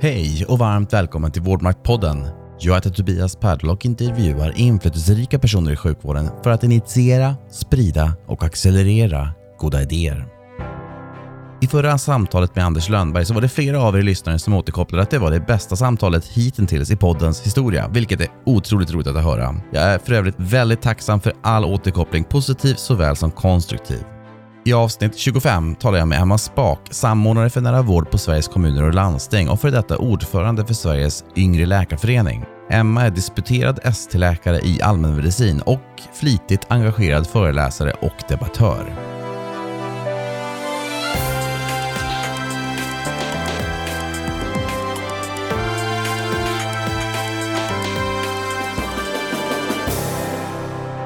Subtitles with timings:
[0.00, 2.26] Hej och varmt välkommen till Vårdmaktpodden.
[2.58, 8.44] Jag heter Tobias Perdel och intervjuar inflytelserika personer i sjukvården för att initiera, sprida och
[8.44, 10.26] accelerera goda idéer.
[11.60, 15.02] I förra samtalet med Anders Lönnberg så var det flera av er lyssnare som återkopplade
[15.02, 19.24] att det var det bästa samtalet hittills i poddens historia, vilket är otroligt roligt att
[19.24, 19.60] höra.
[19.72, 24.02] Jag är för övrigt väldigt tacksam för all återkoppling, positiv såväl som konstruktiv.
[24.68, 28.82] I avsnitt 25 talar jag med Emma Spak, samordnare för nära vård på Sveriges kommuner
[28.82, 32.44] och landsting och för detta ordförande för Sveriges yngre läkarförening.
[32.70, 39.17] Emma är disputerad ST-läkare i allmänmedicin och flitigt engagerad föreläsare och debattör.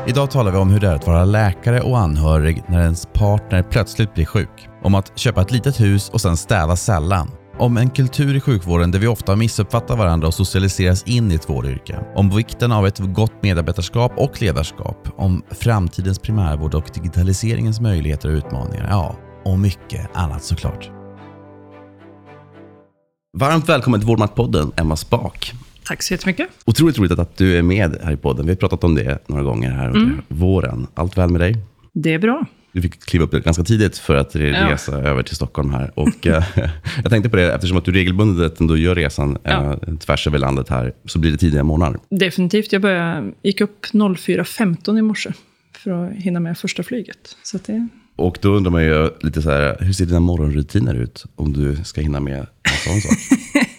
[0.06, 3.62] Idag talar vi om hur det är att vara läkare och anhörig när ens partner
[3.62, 4.68] plötsligt blir sjuk.
[4.82, 7.30] Om att köpa ett litet hus och sen städa sällan.
[7.58, 11.50] Om en kultur i sjukvården där vi ofta missuppfattar varandra och socialiseras in i ett
[11.50, 11.98] vårdyrke.
[12.14, 15.08] Om vikten av ett gott medarbetarskap och ledarskap.
[15.16, 18.86] Om framtidens primärvård och digitaliseringens möjligheter och utmaningar.
[18.90, 20.90] Ja, och mycket annat såklart.
[23.38, 25.52] Varmt välkommen till Vårdmaktpodden, Emma Spak.
[25.84, 26.48] Tack så jättemycket.
[26.64, 28.46] Otroligt roligt att du är med här i podden.
[28.46, 30.22] Vi har pratat om det några gånger här under mm.
[30.28, 30.86] våren.
[30.94, 31.56] Allt väl med dig?
[31.92, 32.46] Det är bra.
[32.72, 34.98] Du fick kliva upp ganska tidigt för att resa ja.
[34.98, 35.92] över till Stockholm här.
[35.94, 36.44] Och, eh,
[37.02, 39.78] jag tänkte på det, eftersom att du regelbundet ändå gör resan ja.
[39.86, 41.98] eh, tvärs över landet här, så blir det tidiga morgnar.
[42.10, 42.72] Definitivt.
[42.72, 45.32] Jag började, gick upp 04.15 i morse
[45.78, 47.36] för att hinna med första flyget.
[47.42, 47.88] Så det...
[48.16, 51.76] Och då undrar man ju lite så här, hur ser dina morgonrutiner ut om du
[51.84, 52.46] ska hinna med en
[52.84, 53.38] sån sak?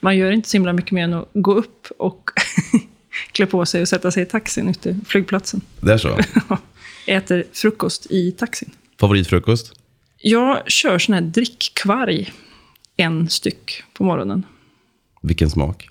[0.00, 2.30] man gör inte så himla mycket mer än att gå upp och
[3.32, 5.60] klä på sig och sätta sig i taxin ute i flygplatsen.
[5.80, 6.18] Det är så?
[7.06, 8.70] Äter frukost i taxin.
[9.00, 9.72] Favoritfrukost?
[10.18, 12.32] Jag kör sån här drickkvarg,
[12.96, 14.46] en styck på morgonen.
[15.22, 15.88] Vilken smak?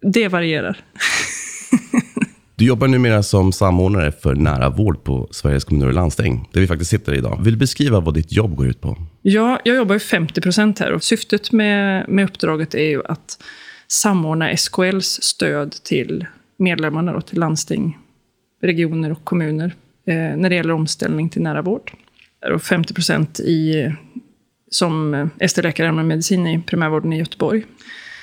[0.00, 0.84] Det varierar.
[2.60, 6.66] Du jobbar numera som samordnare för nära vård på Sveriges kommuner och landsting, där vi
[6.66, 7.40] faktiskt sitter idag.
[7.44, 8.96] Vill du beskriva vad ditt jobb går ut på?
[9.22, 13.42] Ja, jag jobbar ju 50 procent här och syftet med, med uppdraget är ju att
[13.88, 16.26] samordna SKLs stöd till
[16.56, 17.98] medlemmarna då, till landsting,
[18.62, 19.74] regioner och kommuner
[20.06, 21.92] eh, när det gäller omställning till nära vård.
[22.54, 23.40] Och 50 procent
[24.70, 27.64] som eh, ST-läkare i allmänmedicin i primärvården i Göteborg.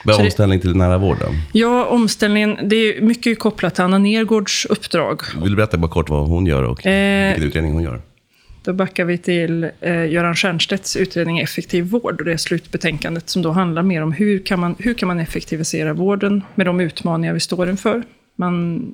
[0.07, 1.27] Är omställning till nära vård då?
[1.51, 5.21] Ja, omställningen, det är mycket kopplat till Anna Nergårds uppdrag.
[5.41, 8.01] Vill du berätta bara kort vad hon gör och eh, vilken utredning hon gör?
[8.63, 13.51] Då backar vi till eh, Göran Stiernstedts utredning Effektiv vård och det slutbetänkandet som då
[13.51, 17.39] handlar mer om hur kan, man, hur kan man effektivisera vården med de utmaningar vi
[17.39, 18.03] står inför.
[18.35, 18.85] Man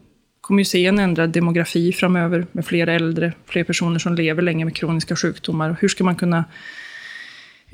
[0.42, 4.66] kommer ju se en ändrad demografi framöver med fler äldre, fler personer som lever länge
[4.66, 5.76] med kroniska sjukdomar.
[5.80, 6.46] Hur ska man kunna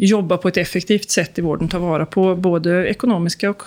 [0.07, 3.63] jobba på ett effektivt sätt i vården, ta vara på både ekonomiska och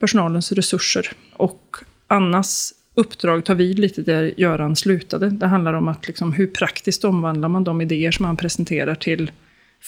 [0.00, 1.10] personalens resurser.
[1.32, 1.76] Och
[2.06, 5.30] Annas uppdrag tar vid lite där Göran slutade.
[5.30, 9.30] Det handlar om att liksom, hur praktiskt omvandlar man de idéer som man presenterar till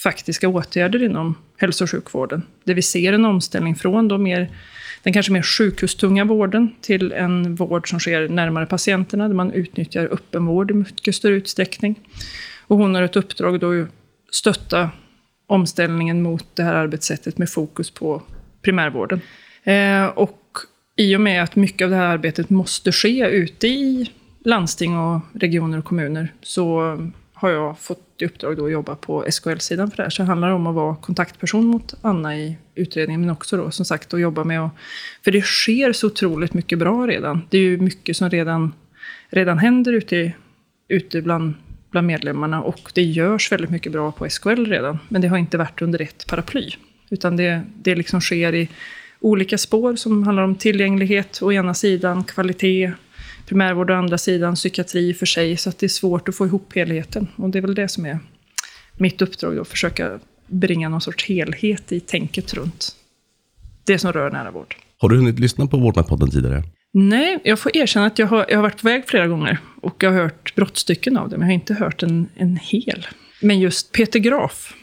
[0.03, 2.41] faktiska åtgärder inom hälso och sjukvården.
[2.63, 4.49] Där vi ser en omställning från då mer,
[5.03, 10.05] den kanske mer sjukhustunga vården till en vård som sker närmare patienterna, där man utnyttjar
[10.11, 11.99] öppenvård i mycket större utsträckning.
[12.67, 13.89] Och hon har ett uppdrag då att
[14.31, 14.89] stötta
[15.49, 18.21] omställningen mot det här arbetssättet med fokus på
[18.61, 19.21] primärvården.
[19.63, 20.57] Eh, och
[20.95, 24.11] i och med att mycket av det här arbetet måste ske ute i
[24.45, 26.97] landsting och regioner och kommuner så
[27.33, 30.09] har jag fått i uppdrag då att jobba på SKL-sidan för det här.
[30.09, 33.85] Så det handlar om att vara kontaktperson mot Anna i utredningen, men också då som
[33.85, 34.71] sagt att jobba med att...
[35.23, 37.41] För det sker så otroligt mycket bra redan.
[37.49, 38.73] Det är ju mycket som redan,
[39.29, 40.33] redan händer ute,
[40.87, 41.53] ute bland
[41.91, 44.99] bland medlemmarna och det görs väldigt mycket bra på SKL redan.
[45.09, 46.71] Men det har inte varit under ett paraply.
[47.09, 48.69] Utan det, det liksom sker i
[49.19, 52.91] olika spår som handlar om tillgänglighet å ena sidan, kvalitet,
[53.45, 55.57] primärvård å andra sidan, psykiatri för sig.
[55.57, 57.27] Så att det är svårt att få ihop helheten.
[57.35, 58.19] Och det är väl det som är
[58.97, 62.95] mitt uppdrag då, att försöka bringa någon sorts helhet i tänket runt
[63.83, 64.75] det som rör nära vård.
[64.97, 66.63] Har du hunnit lyssna på Vårdnadspodden tidigare?
[66.93, 70.03] Nej, jag får erkänna att jag har, jag har varit på väg flera gånger och
[70.03, 73.07] jag har hört brottstycken av det, men jag har inte hört en, en hel.
[73.41, 74.73] Men just Peter Graf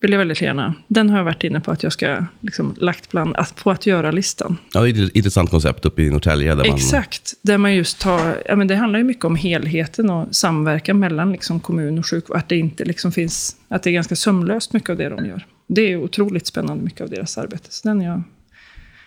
[0.00, 0.74] vill jag väldigt gärna.
[0.88, 3.86] Den har jag varit inne på att jag ska liksom lagt bland, att, på att
[3.86, 4.56] göra-listan.
[4.72, 6.54] Ja, det är ett intressant koncept uppe i Norrtälje.
[6.54, 6.76] Där man...
[6.76, 10.98] Exakt, där man just tar, ja, men det handlar ju mycket om helheten och samverkan
[10.98, 12.36] mellan liksom kommun och sjukvård.
[12.36, 15.46] Att det inte liksom finns, att det är ganska sömlöst mycket av det de gör.
[15.68, 17.66] Det är otroligt spännande mycket av deras arbete.
[17.68, 18.22] Så den är jag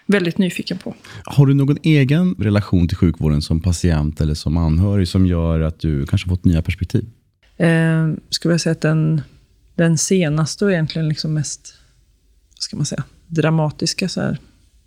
[0.10, 0.96] väldigt nyfiken på.
[1.24, 5.80] Har du någon egen relation till sjukvården som patient eller som anhörig som gör att
[5.80, 7.06] du kanske fått nya perspektiv?
[7.58, 9.22] Eh, skulle jag säga att den,
[9.76, 11.74] den senaste och egentligen liksom mest,
[12.56, 14.38] vad ska man säga, dramatiska så här,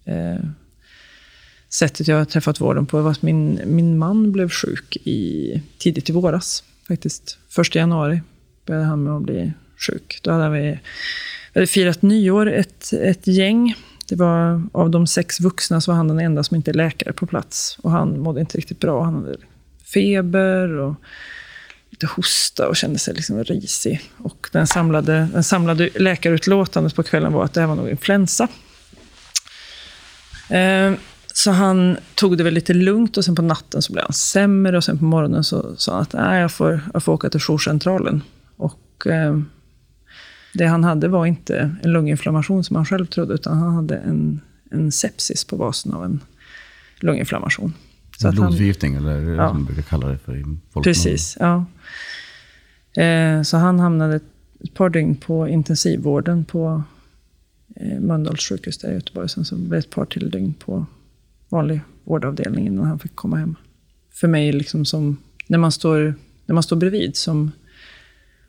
[0.04, 0.44] eh,
[1.68, 6.10] sättet jag har träffat vården på var att min, min man blev sjuk i, tidigt
[6.10, 6.64] i våras.
[6.88, 7.38] Faktiskt.
[7.48, 8.20] Första januari
[8.66, 10.20] började han med att bli sjuk.
[10.22, 10.80] Då hade vi, vi
[11.54, 13.74] hade firat nyår, ett, ett gäng.
[14.12, 17.12] Det var, av de sex vuxna så var han den enda som inte är läkare
[17.12, 17.78] på plats.
[17.82, 19.04] Och han mådde inte riktigt bra.
[19.04, 19.36] Han hade
[19.94, 20.94] feber och
[21.90, 24.00] lite hosta och kände sig liksom risig.
[24.18, 28.48] Och den samlade, den samlade läkarutlåtandet på kvällen var att det här var nog influensa.
[30.50, 30.92] Eh,
[31.34, 34.76] så han tog det väl lite lugnt och sen på natten så blev han sämre
[34.76, 37.40] och sen på morgonen så sa han att Nej, jag, får, jag får åka till
[37.40, 38.22] jourcentralen.
[38.56, 39.38] Och eh,
[40.54, 44.40] det han hade var inte en lunginflammation som han själv trodde, utan han hade en,
[44.70, 46.20] en sepsis på basen av en
[47.00, 47.74] lunginflammation.
[48.18, 49.48] Så en blodförgiftning, eller ja.
[49.48, 50.82] som man brukar kalla det för i folkmun.
[50.82, 51.64] Precis, ja.
[53.02, 56.82] Eh, så han hamnade ett par dygn på intensivvården på
[57.76, 59.28] eh, Mölndals sjukhus där i Göteborg.
[59.28, 60.86] Sen så blev det ett par till dygn på
[61.48, 63.54] vanlig vårdavdelning innan han fick komma hem.
[64.10, 65.16] För mig, liksom som,
[65.46, 66.14] när, man står,
[66.46, 67.52] när man står bredvid som,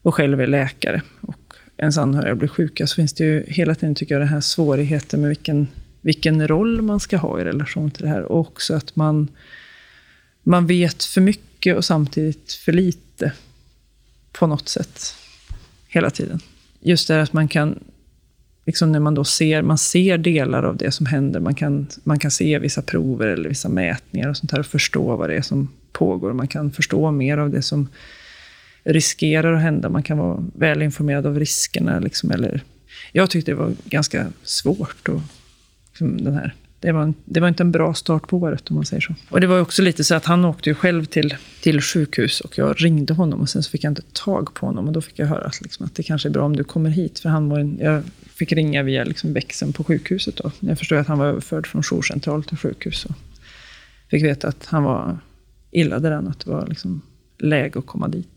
[0.01, 1.35] och själv är läkare och
[1.83, 5.21] ens anhöriga blir sjuka, så finns det ju hela tiden, tycker jag, den här svårigheten
[5.21, 5.67] med vilken,
[6.01, 8.21] vilken roll man ska ha i relation till det här.
[8.21, 9.27] Och också att man,
[10.43, 13.31] man vet för mycket och samtidigt för lite
[14.31, 15.15] på något sätt
[15.87, 16.39] hela tiden.
[16.79, 17.79] Just det att man kan
[18.65, 21.39] liksom när man då ser, man ser delar av det som händer.
[21.39, 25.15] Man kan, man kan se vissa prover eller vissa mätningar och sånt här och förstå
[25.15, 26.33] vad det är som pågår.
[26.33, 27.89] Man kan förstå mer av det som
[28.83, 29.89] riskerar att hända.
[29.89, 31.99] Man kan vara väl informerad av riskerna.
[31.99, 32.63] Liksom, eller,
[33.11, 35.09] jag tyckte det var ganska svårt.
[35.09, 35.21] Och,
[35.91, 36.53] liksom, den här
[36.83, 39.15] det var, det var inte en bra start på året om man säger så.
[39.29, 42.57] Och det var också lite så att han åkte ju själv till, till sjukhus och
[42.57, 45.19] jag ringde honom och sen så fick jag inte tag på honom och då fick
[45.19, 47.19] jag höra att, liksom, att det kanske är bra om du kommer hit.
[47.19, 50.51] För han var en, jag fick ringa via liksom växeln på sjukhuset då.
[50.59, 53.05] Jag förstod att han var överförd från jourcentral till sjukhus.
[53.05, 53.15] Och
[54.09, 55.17] fick veta att han var
[55.71, 57.01] illa däran, att det var liksom
[57.37, 58.32] läge att komma dit.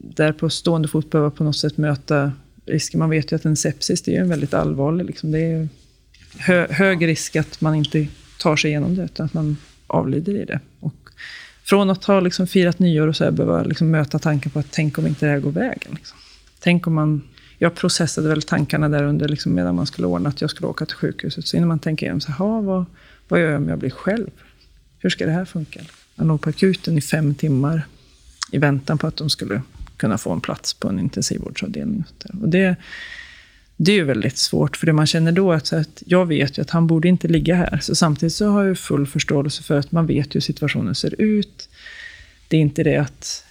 [0.00, 2.32] Där på stående fot behöva på något sätt möta
[2.66, 2.98] risker.
[2.98, 5.04] Man vet ju att en sepsis, det är en väldigt allvarlig.
[5.04, 5.30] Liksom.
[5.30, 5.68] Det är
[6.38, 8.06] hö, hög risk att man inte
[8.38, 9.56] tar sig igenom det, utan att man
[9.86, 10.60] avlider i det.
[10.80, 10.94] Och
[11.64, 14.70] från att ha liksom firat nyår och så här, behöva liksom möta tanken på att
[14.70, 15.92] tänk om inte det här går vägen.
[15.94, 16.18] Liksom.
[16.60, 17.22] Tänk om man...
[17.60, 20.86] Jag processade väl tankarna där under liksom, medan man skulle ordna att jag skulle åka
[20.86, 21.46] till sjukhuset.
[21.46, 22.84] Så innan man tänker igenom, så här, vad,
[23.28, 24.30] vad gör jag om jag blir själv?
[24.98, 25.80] Hur ska det här funka?
[26.14, 27.86] Jag låg på akuten i fem timmar
[28.52, 29.62] i väntan på att de skulle
[29.98, 32.04] kunna få en plats på en intensivvårdsavdelning.
[32.42, 32.76] Och, det,
[33.76, 36.58] det är ju väldigt svårt, för det man känner då är att, att jag vet
[36.58, 37.78] ju att han borde inte ligga här.
[37.82, 41.68] Så samtidigt så har jag full förståelse för att man vet hur situationen ser ut.
[42.48, 43.44] Det är inte det att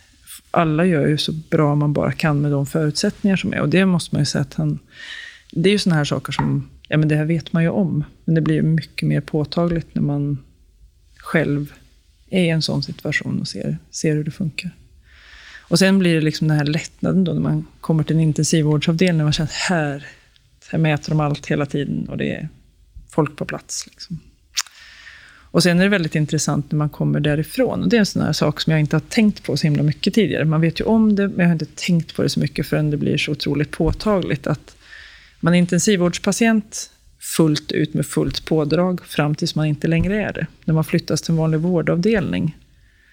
[0.52, 3.62] alla gör ju så bra man bara kan med de förutsättningar som är.
[3.62, 4.80] Och det måste man ju säga att han...
[5.52, 8.04] Det är ju sådana här saker som, ja men det här vet man ju om.
[8.26, 10.38] Men det blir ju mycket mer påtagligt när man
[11.18, 11.74] själv
[12.30, 14.72] är i en sån situation och ser, ser hur det funkar.
[15.70, 19.24] Och sen blir det liksom den här lättnaden då när man kommer till en intensivvårdsavdelning
[19.24, 20.06] man känner att här,
[20.72, 22.50] här mäter de allt hela tiden och det är
[23.10, 23.88] folk på plats.
[23.88, 24.20] Liksom.
[25.52, 27.84] Och sen är det väldigt intressant när man kommer därifrån.
[27.84, 29.84] Och det är en sån här sak som jag inte har tänkt på så himla
[29.84, 30.46] mycket tidigare.
[30.46, 32.92] Man vet ju om det, men jag har inte tänkt på det så mycket förrän
[32.92, 34.76] det blir så otroligt påtagligt att
[35.40, 40.48] man är intensivvårdspatient fullt ut med fullt pådrag fram tills man inte längre är det.
[40.66, 42.58] När man flyttas till en vanlig vårdavdelning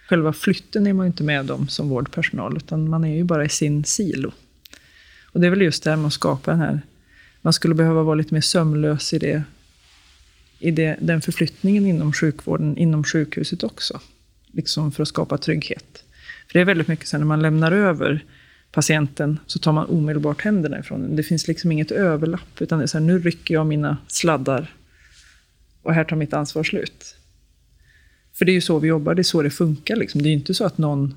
[0.08, 3.44] själva flytten är man ju inte med om som vårdpersonal, utan man är ju bara
[3.44, 4.32] i sin silo.
[5.32, 6.80] Och det är väl just det här med att skapa den här...
[7.42, 9.42] Man skulle behöva vara lite mer sömlös i, det,
[10.58, 14.00] i det, den förflyttningen inom sjukvården, inom sjukhuset också.
[14.46, 16.04] Liksom för att skapa trygghet.
[16.46, 18.24] För det är väldigt mycket så när man lämnar över
[18.72, 21.16] patienten så tar man omedelbart händerna ifrån den.
[21.16, 24.74] Det finns liksom inget överlapp, utan det är så här, nu rycker jag mina sladdar
[25.82, 27.16] och här tar mitt ansvar slut.
[28.34, 29.96] För det är ju så vi jobbar, det är så det funkar.
[29.96, 30.22] Liksom.
[30.22, 31.14] Det är ju inte så att någon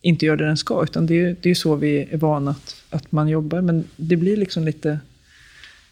[0.00, 2.84] inte gör det den ska, utan det är, det är så vi är vana att,
[2.90, 3.60] att man jobbar.
[3.60, 4.98] Men det blir liksom lite,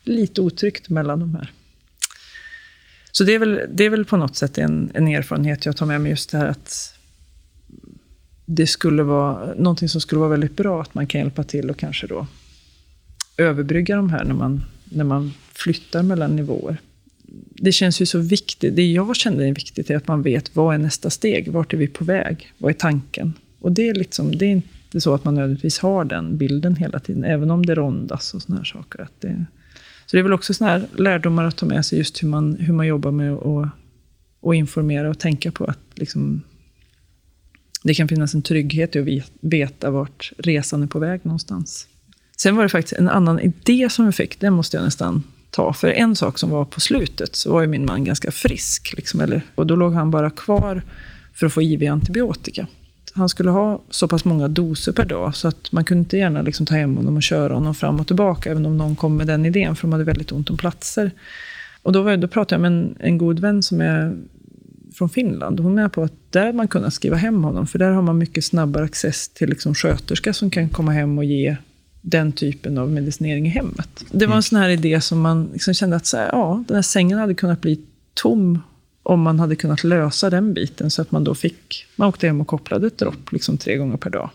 [0.05, 1.53] lite otryggt mellan de här.
[3.13, 5.87] Så det är väl, det är väl på något sätt en, en erfarenhet jag tar
[5.87, 6.95] med mig, just det här att
[8.47, 11.77] det skulle vara någonting som skulle vara väldigt bra, att man kan hjälpa till och
[11.77, 12.27] kanske då
[13.37, 16.77] överbrygga de här när man, när man flyttar mellan nivåer
[17.65, 18.77] det känns ju så viktigt.
[18.77, 21.49] Det jag känner är viktigt är att man vet vad är nästa steg?
[21.49, 22.53] Vart är vi på väg?
[22.59, 23.33] Vad är tanken?
[23.61, 26.99] Och det är, liksom, det är inte så att man nödvändigtvis har den bilden hela
[26.99, 29.03] tiden, även om det rondas och såna här saker.
[29.03, 29.45] Att det,
[30.07, 32.57] så det är väl också såna här lärdomar att ta med sig, just hur man,
[32.57, 33.69] hur man jobbar med att
[34.41, 36.43] och informera och tänka på att liksom,
[37.83, 41.87] det kan finnas en trygghet i att veta vart resan är på väg någonstans.
[42.37, 45.73] Sen var det faktiskt en annan idé som vi fick, den måste jag nästan ta.
[45.73, 48.95] För en sak som var på slutet, så var ju min man ganska frisk.
[48.97, 50.83] Liksom, eller, och då låg han bara kvar
[51.35, 52.67] för att få IV antibiotika.
[53.15, 56.43] Han skulle ha så pass många doser per dag, så att man kunde inte gärna
[56.43, 59.27] liksom ta hem honom och köra honom fram och tillbaka, även om någon kom med
[59.27, 61.11] den idén, för de hade väldigt ont om platser.
[61.83, 64.17] Och då, var, då pratade jag med en, en god vän som är
[64.95, 65.61] från Finland.
[65.61, 68.19] Hon menar på att där hade man kunnat skriva hem honom, för där har man
[68.19, 71.57] mycket snabbare access till liksom sköterska som kan komma hem och ge
[72.03, 74.05] den typen av medicinering i hemmet.
[74.11, 76.75] Det var en sån här idé som man liksom kände att så här, ja, den
[76.75, 77.81] här sängen hade kunnat bli
[78.15, 78.59] tom
[79.03, 82.41] om man hade kunnat lösa den biten så att man då fick, man åkte hem
[82.41, 84.31] och kopplade ett dropp liksom tre gånger per dag.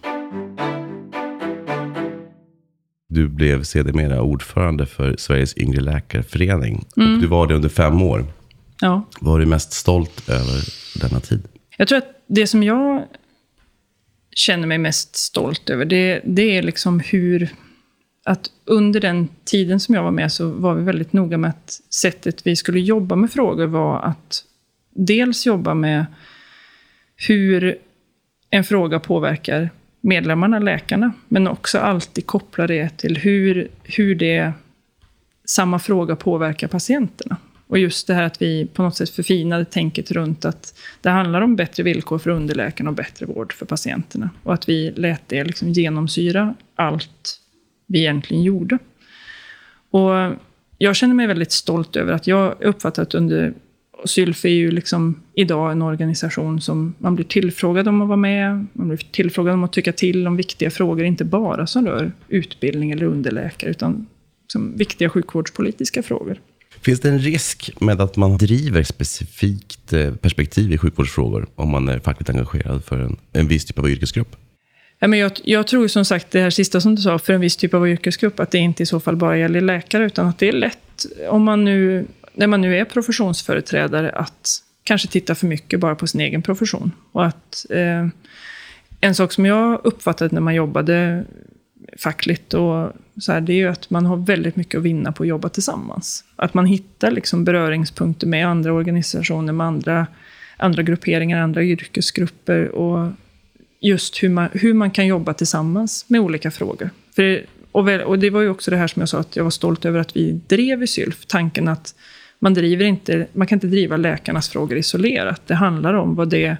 [3.09, 6.85] Du blev sedermera ordförande för Sveriges yngre läkarförening.
[6.97, 7.13] Mm.
[7.13, 8.25] Och du var det under fem år.
[8.81, 9.05] Ja.
[9.21, 10.63] Vad är du mest stolt över
[11.01, 11.43] denna tid?
[11.77, 13.03] Jag tror att det som jag
[14.37, 17.49] känner mig mest stolt över, det, det är liksom hur...
[18.25, 21.81] Att under den tiden som jag var med så var vi väldigt noga med att
[21.93, 24.43] sättet vi skulle jobba med frågor var att
[24.95, 26.05] dels jobba med
[27.15, 27.77] hur
[28.49, 29.69] en fråga påverkar
[30.01, 34.53] medlemmarna, läkarna, men också alltid koppla det till hur, hur det,
[35.45, 37.37] samma fråga påverkar patienterna.
[37.67, 41.41] Och just det här att vi på något sätt förfinade tänket runt att det handlar
[41.41, 44.29] om bättre villkor för underläkarna och bättre vård för patienterna.
[44.43, 47.39] Och att vi lät det liksom genomsyra allt
[47.87, 48.77] vi egentligen gjorde.
[49.89, 50.33] Och
[50.77, 53.53] jag känner mig väldigt stolt över att jag uppfattat under
[54.05, 58.65] Sylf är ju liksom idag en organisation som man blir tillfrågad om att vara med,
[58.73, 62.91] man blir tillfrågad om att tycka till om viktiga frågor, inte bara som rör utbildning
[62.91, 64.07] eller underläkare, utan
[64.47, 66.39] som viktiga sjukvårdspolitiska frågor.
[66.87, 71.89] Finns det en risk med att man driver specifikt eh, perspektiv i sjukvårdsfrågor om man
[71.89, 74.35] är fackligt engagerad för en, en viss typ av yrkesgrupp?
[74.99, 77.41] Ja, men jag, jag tror som sagt, det här sista som du sa, för en
[77.41, 80.39] viss typ av yrkesgrupp, att det inte i så fall bara gäller läkare, utan att
[80.39, 84.49] det är lätt, om man nu, när man nu är professionsföreträdare, att
[84.83, 86.91] kanske titta för mycket bara på sin egen profession.
[87.11, 88.07] Och att eh,
[89.01, 91.25] en sak som jag uppfattade när man jobbade
[91.97, 95.23] fackligt och så här, det är ju att man har väldigt mycket att vinna på
[95.23, 96.23] att jobba tillsammans.
[96.35, 100.07] Att man hittar liksom beröringspunkter med andra organisationer, med andra,
[100.57, 103.11] andra grupperingar, andra yrkesgrupper och
[103.79, 106.89] just hur man, hur man kan jobba tillsammans med olika frågor.
[107.15, 109.43] För, och, väl, och det var ju också det här som jag sa att jag
[109.43, 111.95] var stolt över att vi drev i Sylf, tanken att
[112.39, 115.41] man, driver inte, man kan inte driva läkarnas frågor isolerat.
[115.47, 116.57] Det handlar om vad, det,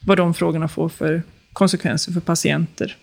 [0.00, 2.96] vad de frågorna får för konsekvenser för patienter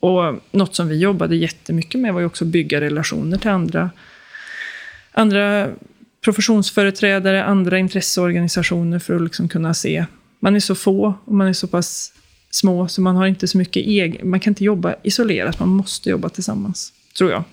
[0.00, 3.90] och något som vi jobbade jättemycket med var ju också att bygga relationer till andra,
[5.12, 5.68] andra
[6.20, 10.04] professionsföreträdare, andra intresseorganisationer för att liksom kunna se.
[10.40, 12.12] Man är så få och man är så pass
[12.50, 14.30] små så man har inte så mycket egen...
[14.30, 17.44] Man kan inte jobba isolerat, man måste jobba tillsammans, tror jag.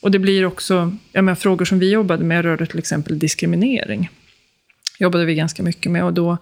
[0.00, 4.10] Och det blir också, jag menar frågor som vi jobbade med rörde till exempel diskriminering.
[4.98, 6.38] jobbade vi ganska mycket med och då,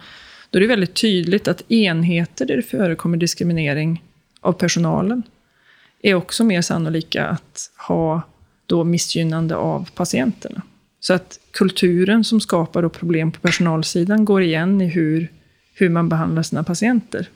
[0.50, 4.04] då är det väldigt tydligt att enheter där det förekommer diskriminering
[4.40, 5.22] av personalen,
[6.02, 8.22] är också mer sannolika att ha
[8.66, 10.62] då missgynnande av patienterna.
[11.00, 15.28] Så att kulturen som skapar problem på personalsidan går igen i hur,
[15.74, 17.28] hur man behandlar sina patienter.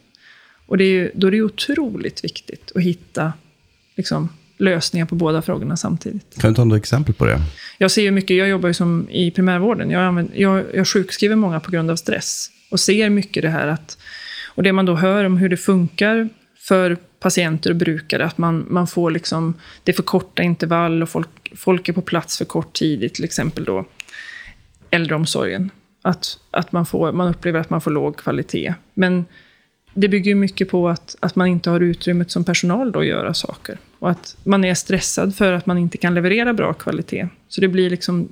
[0.66, 3.33] Och det är, då är det otroligt viktigt att hitta
[3.97, 4.28] liksom,
[4.59, 6.40] lösningar på båda frågorna samtidigt.
[6.40, 7.40] Kan du ta några exempel på det?
[7.78, 9.90] Jag ser ju mycket, jag jobbar ju som i primärvården.
[9.90, 12.50] Jag, använder, jag, jag sjukskriver många på grund av stress.
[12.71, 13.99] Och ser mycket det här att,
[14.47, 16.28] och det man då hör om hur det funkar
[16.59, 19.54] för patienter och brukare, att man, man får liksom,
[19.85, 23.09] det är för korta intervall och folk, folk är på plats för kort tid i
[23.09, 23.85] till exempel då
[24.90, 25.71] äldreomsorgen.
[26.02, 28.75] Att, att man, får, man upplever att man får låg kvalitet.
[28.95, 29.25] Men
[29.95, 33.07] det bygger ju mycket på att, att man inte har utrymmet som personal då att
[33.07, 33.78] göra saker.
[33.99, 37.28] Och att man är stressad för att man inte kan leverera bra kvalitet.
[37.49, 38.28] Så det blir liksom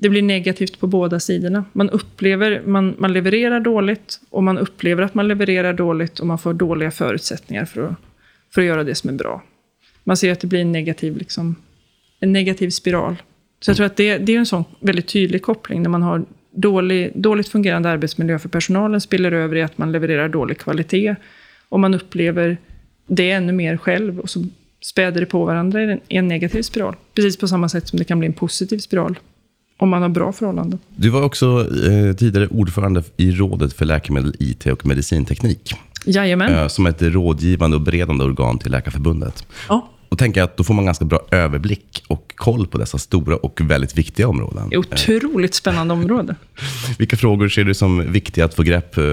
[0.00, 1.64] det blir negativt på båda sidorna.
[1.72, 6.38] Man upplever, man, man levererar dåligt och man upplever att man levererar dåligt och man
[6.38, 7.94] får dåliga förutsättningar för att,
[8.54, 9.42] för att göra det som är bra.
[10.04, 11.56] Man ser att det blir en negativ, liksom,
[12.20, 13.22] en negativ spiral.
[13.60, 16.24] Så jag tror att det, det är en sån väldigt tydlig koppling när man har
[16.50, 21.16] dålig, dåligt fungerande arbetsmiljö för personalen spiller över i att man levererar dålig kvalitet
[21.68, 22.56] och man upplever
[23.06, 24.44] det ännu mer själv och så
[24.80, 26.96] späder det på varandra i en, i en negativ spiral.
[27.14, 29.18] Precis på samma sätt som det kan bli en positiv spiral
[29.80, 30.78] om man har bra förhållanden.
[30.96, 35.74] Du var också eh, tidigare ordförande i Rådet för läkemedel, IT och medicinteknik.
[36.04, 36.54] Jajamän.
[36.54, 39.46] Eh, som ett rådgivande och beredande organ till Läkarförbundet.
[39.68, 39.88] Ja.
[40.08, 43.60] Och tänker att då får man ganska bra överblick och koll på dessa stora och
[43.60, 44.70] väldigt viktiga områden.
[44.76, 46.34] Otroligt spännande område.
[46.98, 49.04] Vilka frågor ser du som viktiga att få grepp eh,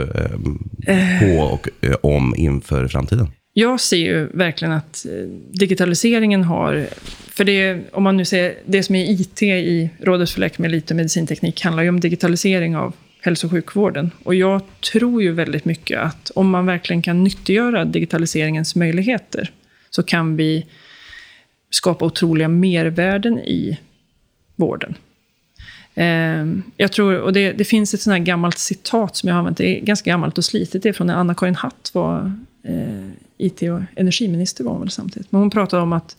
[1.20, 3.28] på och eh, om inför framtiden?
[3.60, 6.88] Jag ser ju verkligen att eh, digitaliseringen har...
[7.30, 10.96] För det, om man nu ser det som är IT i Rådet för läkemedel och
[10.96, 14.12] medicinteknik handlar ju om digitalisering av hälso och sjukvården.
[14.24, 14.62] Och jag
[14.92, 19.52] tror ju väldigt mycket att om man verkligen kan nyttiggöra digitaliseringens möjligheter
[19.90, 20.66] så kan vi
[21.70, 23.78] skapa otroliga mervärden i
[24.56, 24.96] vården.
[25.96, 29.40] Ehm, jag tror, och det, det finns ett sånt här gammalt citat som jag har
[29.40, 32.32] använt, det är ganska gammalt och slitet, det är från när Anna-Karin Hatt var
[32.64, 35.32] eh, IT och energiminister var hon väl samtidigt.
[35.32, 36.15] Men hon pratade om att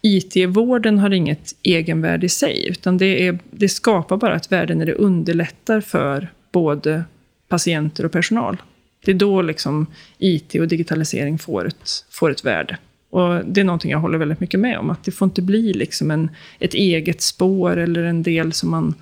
[0.00, 4.86] IT-vården har inget egenvärde i sig, utan det, är, det skapar bara ett värde när
[4.86, 7.04] det underlättar för både
[7.48, 8.56] patienter och personal.
[9.04, 9.86] Det är då liksom
[10.18, 12.78] IT och digitalisering får ett, får ett värde.
[13.10, 15.72] Och det är någonting jag håller väldigt mycket med om, att det får inte bli
[15.72, 18.94] liksom en, ett eget spår eller en del som man,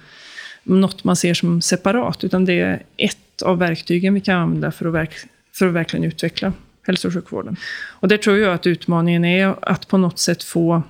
[0.63, 4.87] något man ser som separat, utan det är ett av verktygen vi kan använda för
[4.87, 5.15] att, verk,
[5.53, 6.53] för att verkligen utveckla
[6.87, 7.57] hälso och sjukvården.
[7.89, 10.83] Och där tror jag att utmaningen är att på något sätt få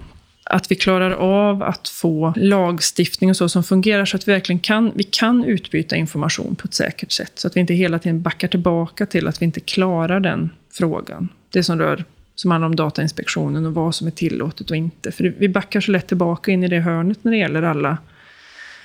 [0.45, 4.59] att vi klarar av att få lagstiftning och så som fungerar så att vi verkligen
[4.59, 7.33] kan, vi kan utbyta information på ett säkert sätt.
[7.35, 11.29] Så att vi inte hela tiden backar tillbaka till att vi inte klarar den frågan.
[11.51, 15.13] Det som rör som handlar om Datainspektionen och vad som är tillåtet och inte.
[15.13, 17.99] För vi backar så lätt tillbaka in i det hörnet när det gäller alla,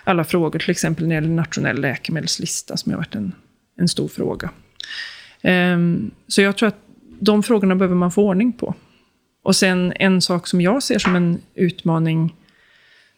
[0.04, 3.32] alla frågor, till exempel när det gäller nationell läkemedelslista, som har varit en,
[3.80, 4.50] en stor fråga.
[5.44, 6.87] Um, så jag tror att
[7.20, 8.76] de frågorna behöver man få ordning på.
[9.44, 12.36] Och sen en sak som jag ser som en utmaning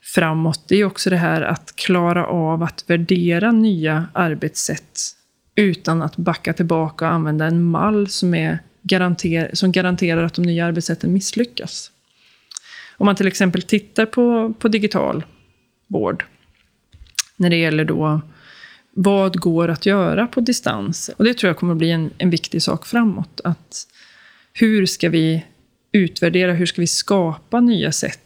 [0.02, 5.00] framåt, det är också det här att klara av att värdera nya arbetssätt
[5.56, 10.42] utan att backa tillbaka och använda en mall som, är garanter som garanterar att de
[10.42, 11.92] nya arbetssätten misslyckas.
[12.98, 15.24] Om man till exempel tittar på, på digital
[15.88, 16.26] vård,
[17.38, 18.22] när det gäller då
[18.94, 21.10] vad går att göra på distans?
[21.18, 23.42] Och det tror jag kommer att bli en, en viktig sak framåt.
[23.44, 23.88] Att
[24.54, 25.46] hur ska vi
[25.92, 28.20] utvärdera, hur ska vi skapa nya sätt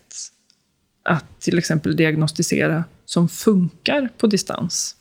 [1.03, 4.96] att till exempel diagnostisera som funkar på distans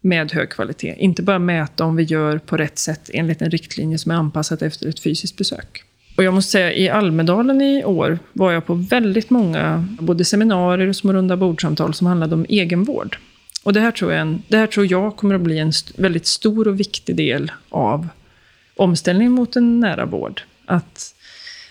[0.00, 0.94] med hög kvalitet.
[0.98, 4.62] Inte bara mäta om vi gör på rätt sätt enligt en riktlinje som är anpassad
[4.62, 5.84] efter ett fysiskt besök.
[6.16, 10.88] Och jag måste säga, i Almedalen i år var jag på väldigt många både seminarier
[10.88, 13.18] och små runda bordsamtal som handlade om egenvård.
[13.62, 15.94] Och det här tror jag, en, det här tror jag kommer att bli en st
[15.96, 18.08] väldigt stor och viktig del av
[18.76, 20.42] omställningen mot en nära vård.
[20.66, 21.14] Att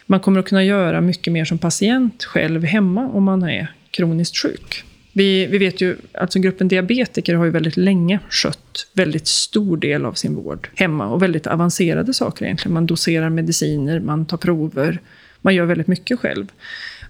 [0.05, 4.37] man kommer att kunna göra mycket mer som patient själv hemma om man är kroniskt
[4.37, 4.83] sjuk.
[5.13, 10.05] Vi, vi vet ju, alltså gruppen diabetiker har ju väldigt länge skött väldigt stor del
[10.05, 12.73] av sin vård hemma och väldigt avancerade saker egentligen.
[12.73, 15.01] Man doserar mediciner, man tar prover,
[15.41, 16.47] man gör väldigt mycket själv.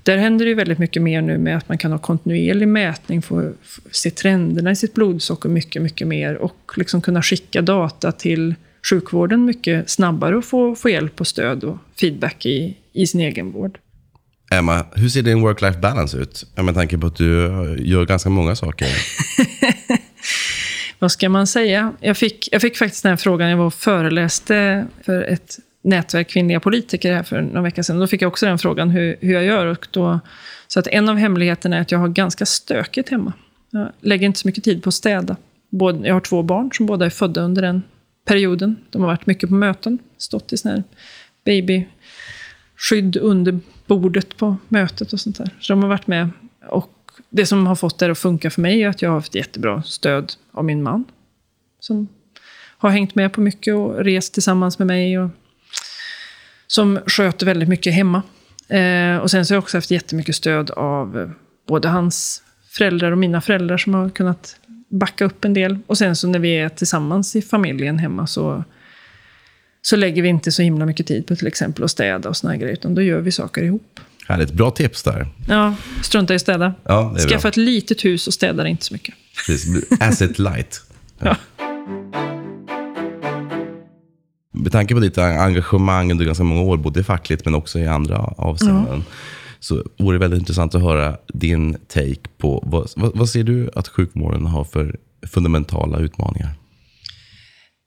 [0.03, 3.21] Där händer det ju väldigt mycket mer nu med att man kan ha kontinuerlig mätning,
[3.21, 8.11] få, få se trenderna i sitt blodsocker mycket, mycket mer och liksom kunna skicka data
[8.11, 8.55] till
[8.89, 13.51] sjukvården mycket snabbare och få, få hjälp och stöd och feedback i, i sin egen
[13.51, 13.79] vård.
[14.51, 16.45] Emma, hur ser din work-life balance ut?
[16.55, 17.25] Med tanke på att du
[17.79, 18.87] gör ganska många saker.
[20.99, 21.93] Vad ska man säga?
[21.99, 26.29] Jag fick, jag fick faktiskt den här frågan, jag var och föreläste för ett nätverk
[26.29, 27.99] kvinnliga politiker här för några veckor sedan.
[27.99, 29.65] Då fick jag också den frågan hur, hur jag gör.
[29.65, 30.19] Och då,
[30.67, 33.33] så att en av hemligheterna är att jag har ganska stökigt hemma.
[33.69, 35.35] Jag lägger inte så mycket tid på att städa.
[35.69, 37.83] Både, jag har två barn som båda är födda under den
[38.25, 38.75] perioden.
[38.89, 40.83] De har varit mycket på möten, stått i sån här
[41.45, 45.49] babyskydd under bordet på mötet och sånt där.
[45.59, 46.29] Så de har varit med.
[46.69, 46.93] Och
[47.29, 49.83] det som har fått det att funka för mig är att jag har haft jättebra
[49.83, 51.05] stöd av min man.
[51.79, 52.07] Som
[52.77, 55.19] har hängt med på mycket och rest tillsammans med mig.
[55.19, 55.29] Och
[56.71, 58.21] som sköter väldigt mycket hemma.
[58.67, 61.33] Eh, och sen så har jag också haft jättemycket stöd av
[61.67, 64.55] både hans föräldrar och mina föräldrar som har kunnat
[64.91, 65.77] backa upp en del.
[65.87, 68.63] Och sen så när vi är tillsammans i familjen hemma så,
[69.81, 72.57] så lägger vi inte så himla mycket tid på till exempel att städa och såna
[72.57, 73.99] grejer, utan då gör vi saker ihop.
[74.27, 74.53] Härligt.
[74.53, 75.27] Bra tips där.
[75.47, 76.73] Ja, strunta i att städa.
[76.83, 77.49] Ja, Skaffa bra.
[77.49, 79.15] ett litet hus och städa inte så mycket.
[79.47, 79.83] Precis.
[79.99, 80.81] Asset light.
[81.19, 81.35] Ja.
[84.59, 88.17] Med tanke på ditt engagemang under ganska många år, både fackligt men också i andra
[88.17, 89.03] avseenden,
[89.59, 93.69] så vore det väldigt intressant att höra din take på vad, vad, vad ser du
[93.75, 94.95] att sjukvården har för
[95.27, 96.49] fundamentala utmaningar?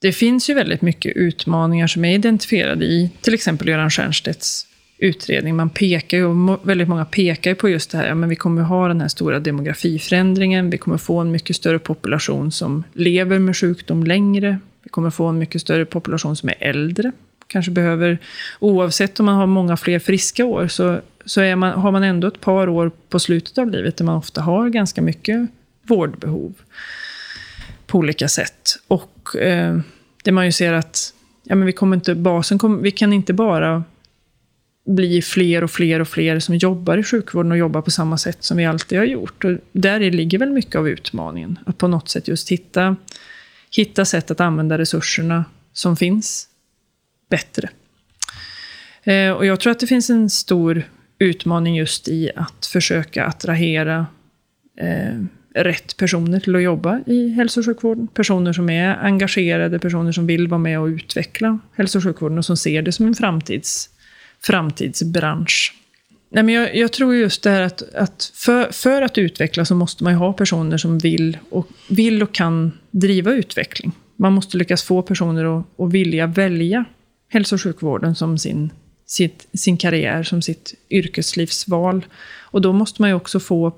[0.00, 4.66] Det finns ju väldigt mycket utmaningar som är identifierade i till exempel Göran Stiernstedts
[4.98, 5.56] utredning.
[5.56, 8.36] Man pekar ju, och väldigt många pekar ju på just det här, ja, men vi
[8.36, 13.38] kommer ha den här stora demografiförändringen, vi kommer få en mycket större population som lever
[13.38, 17.12] med sjukdom längre, vi kommer få en mycket större population som är äldre,
[17.46, 18.18] kanske behöver,
[18.58, 22.28] oavsett om man har många fler friska år, så, så är man, har man ändå
[22.28, 25.48] ett par år på slutet av livet där man ofta har ganska mycket
[25.82, 26.54] vårdbehov
[27.86, 28.78] på olika sätt.
[28.88, 29.78] Och eh,
[30.24, 33.32] det man ju ser att ja, men vi kommer inte, basen kom, vi kan inte
[33.32, 33.84] bara
[34.84, 38.44] bli fler och fler och fler som jobbar i sjukvården och jobbar på samma sätt
[38.44, 39.44] som vi alltid har gjort.
[39.44, 41.58] Och där ligger väl mycket av utmaningen.
[41.66, 42.96] Att på något sätt just hitta,
[43.76, 46.48] hitta sätt att använda resurserna som finns
[47.30, 47.68] bättre.
[49.02, 50.82] Eh, och jag tror att det finns en stor
[51.18, 54.06] utmaning just i att försöka attrahera
[54.78, 55.18] eh,
[55.54, 58.06] rätt personer till att jobba i hälso och sjukvården.
[58.06, 62.44] Personer som är engagerade, personer som vill vara med och utveckla hälso och sjukvården och
[62.44, 63.90] som ser det som en framtids,
[64.40, 65.74] framtidsbransch.
[66.34, 69.74] Nej, men jag, jag tror just det här att, att för, för, att utveckla så
[69.74, 73.92] måste man ju ha personer som vill och, vill och kan driva utveckling.
[74.16, 76.84] Man måste lyckas få personer att, att vilja välja
[77.28, 78.70] hälso och sjukvården som sin,
[79.06, 82.06] sitt, sin karriär, som sitt yrkeslivsval.
[82.40, 83.72] Och då måste man ju också få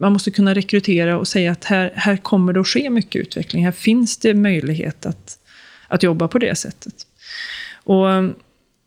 [0.00, 3.64] man måste kunna rekrytera och säga att här, här kommer det att ske mycket utveckling.
[3.64, 5.38] Här finns det möjlighet att,
[5.88, 6.94] att jobba på det sättet.
[7.84, 8.34] Och um,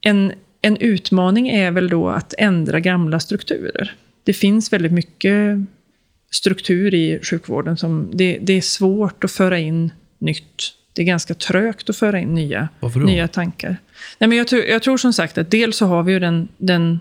[0.02, 3.96] en, en utmaning är väl då att ändra gamla strukturer.
[4.24, 5.58] Det finns väldigt mycket
[6.32, 10.74] struktur i sjukvården som det, det är svårt att föra in nytt.
[10.94, 13.78] Det är ganska trögt att föra in nya, nya tankar.
[14.20, 16.48] Nej, men jag, tror, jag tror som sagt att dels så har vi ju den,
[16.58, 17.00] den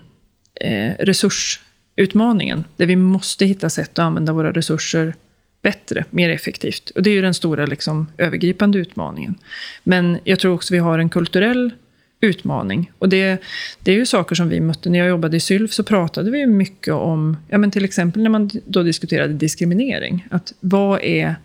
[0.61, 5.13] eh, resursutmaningen, där vi måste hitta sätt att använda våra resurser
[5.61, 6.89] bättre, mer effektivt.
[6.89, 9.35] Och det är ju den stora liksom, övergripande utmaningen.
[9.83, 11.71] Men jag tror också vi har en kulturell
[12.21, 12.91] utmaning.
[12.99, 13.41] Och det,
[13.79, 14.89] det är ju saker som vi mötte.
[14.89, 18.29] När jag jobbade i Sylf så pratade vi mycket om, ja men till exempel när
[18.29, 20.27] man då diskuterade diskriminering.
[20.31, 21.35] Att vad är,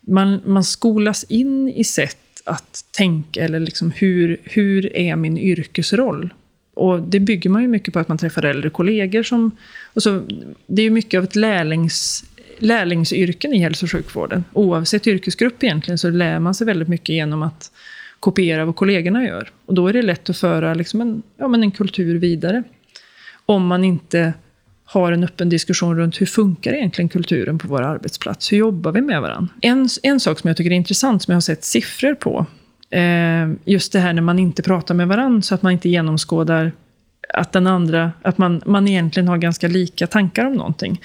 [0.00, 6.34] man, man skolas in i sätt att tänka, eller liksom hur, hur är min yrkesroll?
[6.74, 9.50] Och det bygger man ju mycket på att man träffar äldre kollegor som,
[9.94, 10.22] och så,
[10.66, 12.24] det är ju mycket av ett lärlings,
[12.58, 14.44] lärlingsyrken i hälso och sjukvården.
[14.52, 17.72] Oavsett yrkesgrupp egentligen så lär man sig väldigt mycket genom att
[18.20, 19.50] kopiera vad kollegorna gör.
[19.66, 22.62] Och då är det lätt att föra liksom en, ja, men en kultur vidare.
[23.46, 24.32] Om man inte
[24.84, 28.52] har en öppen diskussion runt hur funkar egentligen kulturen på vår arbetsplats?
[28.52, 29.48] Hur jobbar vi med varandra?
[29.60, 32.46] En, en sak som jag tycker är intressant, som jag har sett siffror på,
[32.90, 36.72] eh, just det här när man inte pratar med varandra, så att man inte genomskådar
[37.34, 41.00] att den andra, att man, man egentligen har ganska lika tankar om någonting.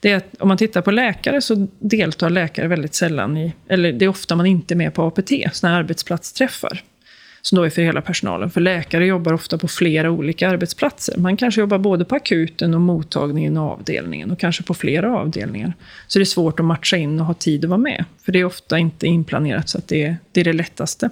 [0.00, 3.92] Det är att om man tittar på läkare så deltar läkare väldigt sällan i, eller
[3.92, 6.82] det är ofta man inte är med på APT, sådana arbetsplatsträffar.
[7.42, 8.50] Som då är för hela personalen.
[8.50, 11.18] För läkare jobbar ofta på flera olika arbetsplatser.
[11.18, 15.72] Man kanske jobbar både på akuten och mottagningen och avdelningen och kanske på flera avdelningar.
[16.06, 18.04] Så det är svårt att matcha in och ha tid att vara med.
[18.24, 21.10] För det är ofta inte inplanerat så att det är det, är det lättaste.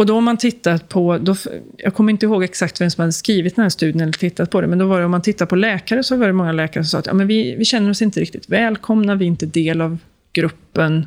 [0.00, 1.34] Och då har man tittat på, då,
[1.76, 4.60] jag kommer inte ihåg exakt vem som hade skrivit den här studien eller tittat på
[4.60, 6.84] det, men då var det om man tittar på läkare så var det många läkare
[6.84, 9.46] som sa att ja, men vi, vi känner oss inte riktigt välkomna, vi är inte
[9.46, 9.98] del av
[10.32, 11.06] gruppen.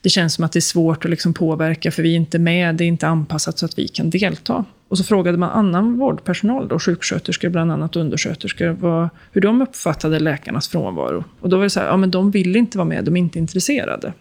[0.00, 2.74] Det känns som att det är svårt att liksom påverka för vi är inte med,
[2.74, 4.64] det är inte anpassat så att vi kan delta.
[4.88, 10.18] Och så frågade man annan vårdpersonal, då, sjuksköterskor bland annat, undersköterskor, vad, hur de uppfattade
[10.18, 11.24] läkarnas frånvaro.
[11.40, 13.20] Och då var det så här, ja men de vill inte vara med, de är
[13.20, 14.12] inte intresserade.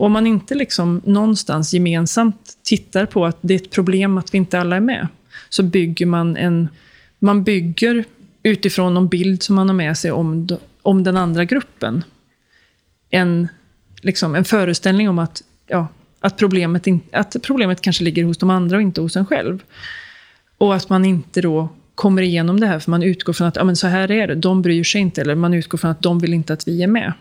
[0.00, 4.34] Och om man inte liksom någonstans gemensamt tittar på att det är ett problem att
[4.34, 5.08] vi inte alla är med,
[5.48, 6.68] så bygger man en...
[7.18, 8.04] Man bygger
[8.42, 10.48] utifrån någon bild som man har med sig om,
[10.82, 12.04] om den andra gruppen.
[13.10, 13.48] En,
[14.00, 15.88] liksom, en föreställning om att, ja,
[16.20, 19.62] att, problemet in, att problemet kanske ligger hos de andra och inte hos en själv.
[20.58, 23.64] Och att man inte då kommer igenom det här, för man utgår från att ja,
[23.64, 26.18] men så här är det, de bryr sig inte, eller man utgår från att de
[26.18, 27.12] vill inte att vi är med.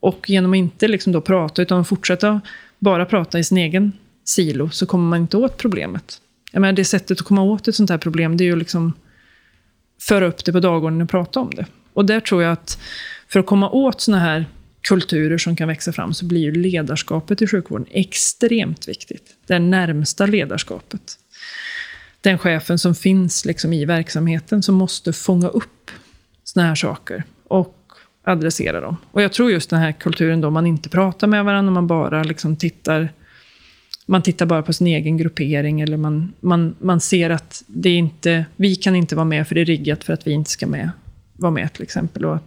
[0.00, 2.40] Och genom att inte liksom då prata, utan fortsätta
[2.78, 3.92] bara prata i sin egen
[4.24, 6.20] silo, så kommer man inte åt problemet.
[6.52, 8.92] Jag menar, det sättet att komma åt ett sånt här problem, det är ju liksom
[10.00, 11.66] föra upp det på dagordningen och prata om det.
[11.92, 12.78] Och där tror jag att
[13.28, 14.46] för att komma åt såna här
[14.80, 19.36] kulturer som kan växa fram, så blir ju ledarskapet i sjukvården extremt viktigt.
[19.46, 21.18] Det närmsta ledarskapet.
[22.20, 25.90] Den chefen som finns liksom i verksamheten, som måste fånga upp
[26.44, 27.24] såna här saker.
[27.48, 27.76] Och
[28.24, 28.96] adressera dem.
[29.10, 32.22] Och jag tror just den här kulturen då man inte pratar med varandra, man bara
[32.22, 33.08] liksom tittar
[34.10, 38.44] man tittar bara på sin egen gruppering eller man, man, man ser att det inte,
[38.56, 40.90] vi kan inte vara med för det är riggat för att vi inte ska med,
[41.36, 42.24] vara med till exempel.
[42.24, 42.38] Och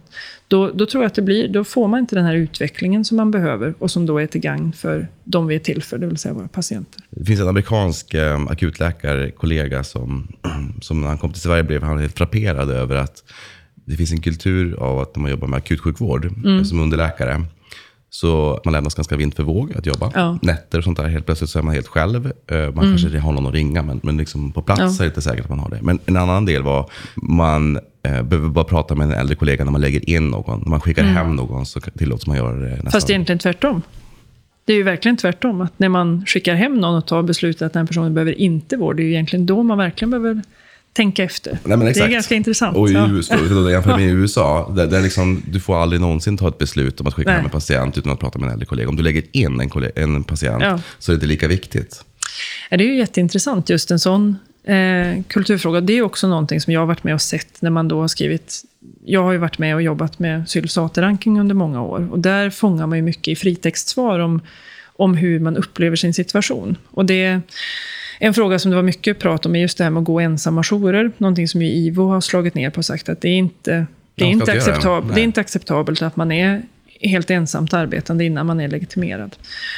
[0.48, 3.16] då, då tror jag att det blir, då får man inte den här utvecklingen som
[3.16, 6.06] man behöver och som då är till gagn för de vi är till för, det
[6.06, 7.00] vill säga våra patienter.
[7.10, 10.28] Det finns en amerikansk eh, akutläkarkollega som,
[10.80, 13.22] som när han kom till Sverige blev han helt frapperad över att
[13.84, 16.64] det finns en kultur av att när man jobbar med akutsjukvård mm.
[16.64, 17.44] som underläkare,
[18.10, 20.10] så man lämnas ganska vind för våg att jobba.
[20.14, 20.38] Ja.
[20.42, 21.08] Nätter och sånt där.
[21.08, 22.26] Helt plötsligt så är man helt själv.
[22.26, 22.98] Eh, man mm.
[22.98, 24.86] kanske har någon att ringa, men, men liksom på plats ja.
[24.86, 25.78] är det inte säkert att man har det.
[25.82, 29.72] Men en annan del var, man eh, behöver bara prata med en äldre kollega när
[29.72, 30.60] man lägger in någon.
[30.60, 31.14] När man skickar mm.
[31.14, 32.92] hem någon så tillåts man göra det nästan.
[32.92, 33.82] Fast egentligen tvärtom.
[34.64, 35.60] Det är ju verkligen tvärtom.
[35.60, 38.96] Att när man skickar hem någon och tar beslutet att den personen behöver inte vård,
[38.96, 40.42] det är ju egentligen då man verkligen behöver
[40.94, 41.58] tänka efter.
[41.64, 42.76] Nej, det är ganska intressant.
[42.76, 43.08] Och i ja.
[43.10, 43.70] USA, ja.
[43.70, 47.14] jämfört med USA, där, där liksom, du får aldrig någonsin ta ett beslut om att
[47.14, 47.36] skicka Nej.
[47.36, 48.88] hem en patient utan att prata med en äldre kollega.
[48.88, 50.80] Om du lägger in en, kollega, en patient Ja.
[50.98, 52.04] så är det inte lika viktigt.
[52.70, 55.80] Ja, det är ju jätteintressant, just en sån eh, kulturfråga.
[55.80, 58.08] Det är också någonting som jag har varit med och sett när man då har
[58.08, 58.62] skrivit...
[59.04, 62.08] Jag har ju varit med och jobbat med sylsateranking under många år.
[62.12, 64.40] Och där fångar man ju mycket i fritextsvar om,
[64.96, 66.76] om hur man upplever sin situation.
[66.90, 67.40] Och det
[68.18, 70.20] en fråga som det var mycket prat om är just det här med att gå
[70.20, 71.10] ensamma jourer.
[71.18, 74.24] Någonting som ju IVO har slagit ner på och sagt att det är inte, det
[74.24, 76.62] är inte, acceptabelt, det är inte acceptabelt att man är
[77.00, 79.36] helt ensamt arbetande innan man är legitimerad.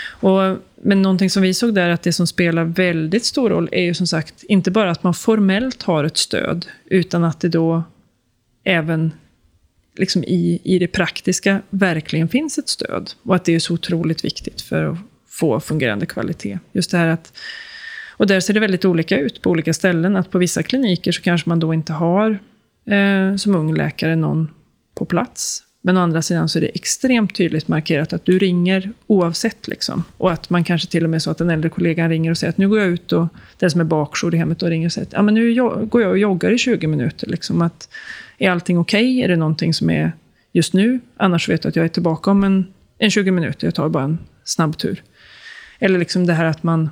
[0.09, 3.83] Och, men någonting som vi såg där, att det som spelar väldigt stor roll är
[3.83, 7.83] ju som sagt inte bara att man formellt har ett stöd, utan att det då
[8.64, 9.12] även
[9.96, 13.11] liksom i, i det praktiska verkligen finns ett stöd.
[13.22, 16.59] Och att det är så otroligt viktigt för att få fungerande kvalitet.
[16.72, 17.32] Just det här att
[18.18, 20.16] och där ser det väldigt olika ut på olika ställen.
[20.16, 22.38] Att på vissa kliniker så kanske man då inte har
[22.87, 24.50] eh, som ung läkare någon
[24.94, 25.62] på plats.
[25.87, 29.68] Men å andra sidan så är det extremt tydligt markerat att du ringer oavsett.
[29.68, 30.05] Liksom.
[30.16, 32.51] Och att man kanske till och med så att den äldre kollegan ringer och säger
[32.51, 33.27] att nu går jag ut och
[33.59, 35.55] den som är bakjour i hemmet och ringer och säger att ja, men nu
[35.87, 37.27] går jag och joggar i 20 minuter.
[37.27, 37.62] Liksom.
[37.62, 37.88] Att,
[38.38, 39.22] är allting okej?
[39.22, 40.12] Är det någonting som är
[40.53, 41.01] just nu?
[41.16, 42.66] Annars vet jag att jag är tillbaka om en,
[42.99, 43.66] en 20 minuter.
[43.66, 45.03] Jag tar bara en snabb tur.
[45.79, 46.90] Eller liksom det här att man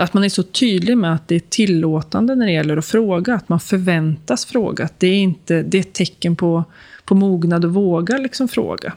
[0.00, 3.34] att man är så tydlig med att det är tillåtande när det gäller att fråga,
[3.34, 4.84] att man förväntas fråga.
[4.84, 6.64] Att det, är inte, det är ett tecken på,
[7.04, 8.92] på mognad att våga liksom fråga.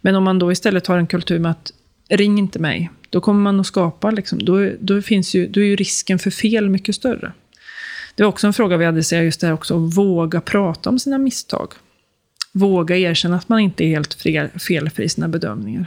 [0.00, 1.72] Men om man då istället har en kultur med att
[2.08, 5.64] ring inte mig, då kommer man att skapa, liksom, då, då, finns ju, då är
[5.64, 7.32] ju risken för fel mycket större.
[8.14, 10.90] Det var också en fråga vi hade, så just det här också, att våga prata
[10.90, 11.72] om sina misstag.
[12.52, 15.86] Våga erkänna att man inte är helt fel, felfri i sina bedömningar.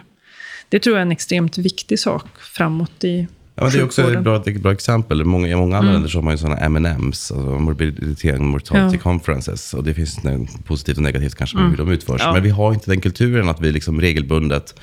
[0.70, 4.14] Det tror jag är en extremt viktig sak framåt i Ja, men det är också
[4.14, 5.26] ett bra, ett bra exempel.
[5.26, 8.96] Många, I många andra länder så har man ju sådana M&M's, alltså morbidity and mortality
[8.96, 9.02] Ja.
[9.02, 9.74] conferences.
[9.74, 10.20] Och det finns
[10.66, 12.22] positivt och negativt kanske med hur de utförs.
[12.24, 12.34] Ja.
[12.34, 14.76] Men vi har inte den kulturen att vi liksom regelbundet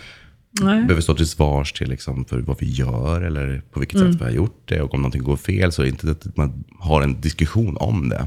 [0.60, 0.82] Nej.
[0.82, 4.24] behöver stå till svars till liksom för vad vi gör eller på vilket sätt vi
[4.24, 4.80] har gjort det.
[4.82, 8.08] Och om någonting går fel så är det inte att man har en diskussion om
[8.08, 8.26] det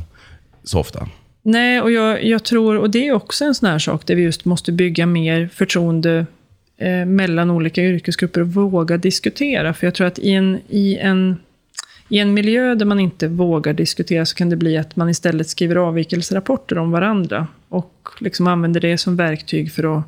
[0.63, 1.07] så ofta.
[1.43, 4.23] Nej, och jag, jag tror, och det är också en sån här sak där vi
[4.23, 6.25] just måste bygga mer förtroende
[6.77, 9.73] eh, mellan olika yrkesgrupper och våga diskutera.
[9.73, 11.35] För jag tror att i en, i, en,
[12.09, 15.49] i en miljö där man inte vågar diskutera så kan det bli att man istället
[15.49, 20.03] skriver avvikelserapporter om varandra och liksom använder det som verktyg för att,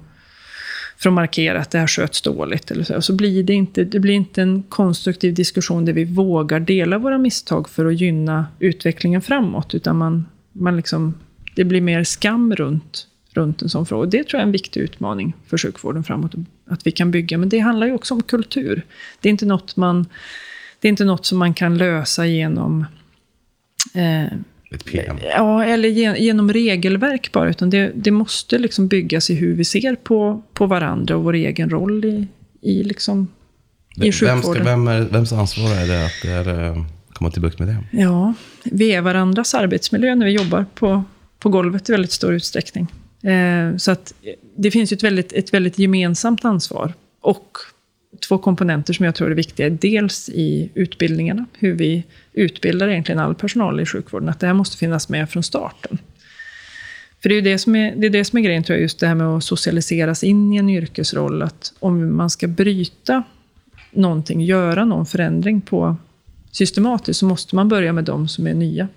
[0.98, 2.72] för att markera att det här sköts dåligt.
[2.72, 2.96] Eller så.
[2.96, 6.98] Och så blir det, inte, det blir inte en konstruktiv diskussion där vi vågar dela
[6.98, 11.14] våra misstag för att gynna utvecklingen framåt, utan man, man liksom,
[11.56, 14.00] det blir mer skam runt, runt en sån fråga.
[14.02, 16.32] Och Det tror jag är en viktig utmaning för sjukvården framåt,
[16.70, 17.38] att vi kan bygga.
[17.38, 18.86] Men det handlar ju också om kultur.
[19.22, 20.06] Det är inte något, man,
[20.80, 22.86] det är inte något som man kan lösa genom
[23.94, 24.24] eh,
[24.72, 25.18] Ett PM.
[25.36, 29.66] Ja, eller gen- genom regelverk bara, utan det, det måste liksom byggas i hur vi
[29.66, 32.28] ser på, på varandra och vår egen roll i,
[32.62, 33.28] i, liksom,
[33.96, 34.64] i Vem ska, sjukvården.
[34.66, 37.78] vem är, vems ansvar är det att det är, komma till bukt med det?
[37.92, 41.04] Ja, vi är varandras arbetsmiljö när vi jobbar på,
[41.40, 42.88] på golvet i väldigt stor utsträckning.
[43.24, 46.94] Eh, så att eh, det finns ju ett väldigt, ett väldigt gemensamt ansvar.
[47.22, 47.58] Och
[48.28, 49.70] två komponenter som jag tror är viktiga.
[49.70, 52.04] Dels i utbildningarna, hur vi
[52.34, 54.30] utbildar egentligen all personal i sjukvården.
[54.30, 55.98] Att det här måste finnas med från starten.
[57.22, 59.00] För det är det som är, det är, det som är grejen, tror jag, just
[59.00, 61.42] det här med att socialiseras in i en yrkesroll.
[61.42, 63.24] Att om man ska bryta
[63.92, 65.98] någonting, göra någon förändring på
[66.52, 68.88] systematiskt, så måste man börja med de som är nya.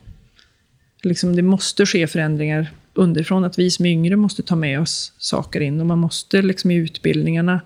[1.02, 5.12] Liksom, det måste ske förändringar underifrån, att vi som är yngre måste ta med oss
[5.18, 5.81] saker in.
[5.81, 7.61] Och man måste liksom i utbildningarna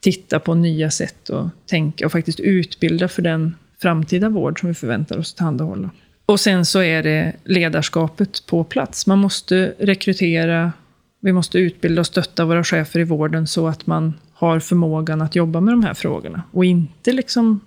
[0.00, 4.74] titta på nya sätt att tänka och faktiskt utbilda för den framtida vård som vi
[4.74, 5.90] förväntar oss att tillhandahålla.
[6.26, 9.06] Och sen så är det ledarskapet på plats.
[9.06, 10.72] Man måste rekrytera,
[11.20, 15.36] vi måste utbilda och stötta våra chefer i vården så att man har förmågan att
[15.36, 16.42] jobba med de här frågorna.
[16.50, 17.60] Och inte liksom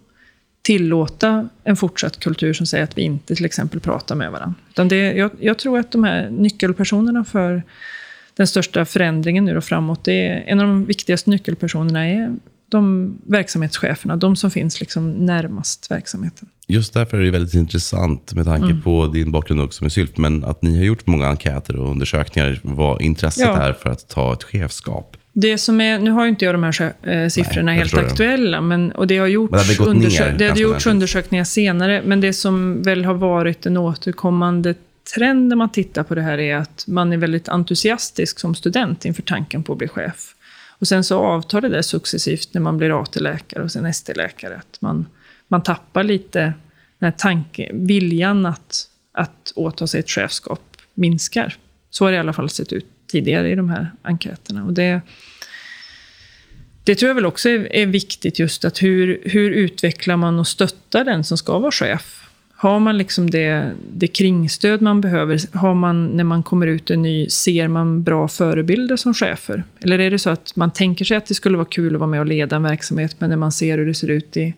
[0.67, 4.55] tillåta en fortsatt kultur som säger att vi inte till exempel pratar med varandra.
[4.69, 7.63] Utan det, jag, jag tror att de här nyckelpersonerna för
[8.35, 12.35] den största förändringen nu och framåt, det är, en av de viktigaste nyckelpersonerna är
[12.69, 16.47] de verksamhetscheferna, de som finns liksom närmast verksamheten.
[16.67, 18.81] Just därför är det väldigt intressant med tanke Mm.
[18.81, 22.59] på din bakgrund också med Sylf, men att ni har gjort många enkäter och undersökningar
[22.63, 23.57] vad intresset Ja.
[23.61, 25.17] är för att ta ett chefskap.
[25.39, 28.61] Det som är, nu har ju inte jag de här eh, siffrorna jag helt aktuella,
[28.61, 32.21] men, och det har gjorts, Men det hade undersö- det hade gjorts undersökningar senare, men
[32.21, 34.75] det som väl har varit en återkommande
[35.15, 39.05] trend när man tittar på det här är att man är väldigt entusiastisk som student
[39.05, 40.35] inför tanken på att bli chef.
[40.79, 44.55] Och sen så avtar det där successivt när man blir AT-läkare och sen ST-läkare.
[44.55, 45.05] Att man,
[45.47, 46.39] man tappar lite
[46.99, 50.61] den här tanke, viljan att, att åta sig ett chefskap
[50.93, 51.55] minskar.
[51.89, 54.65] Så har det i alla fall sett ut tidigare i de här enkäterna.
[54.65, 55.01] Och det,
[56.83, 60.47] det tror jag väl också är, är viktigt, just att hur, hur utvecklar man och
[60.47, 62.23] stöttar den som ska vara chef?
[62.59, 65.57] Har man liksom det, det kringstöd man behöver?
[65.57, 69.63] Har man, när man kommer ut en ny, ser man bra förebilder som chefer?
[69.79, 72.09] Eller är det så att man tänker sig att det skulle vara kul att vara
[72.09, 74.53] med och leda en verksamhet, men när man ser hur det ser ut i,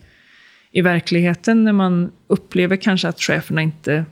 [0.72, 4.06] i verkligheten, när man upplever kanske att cheferna inte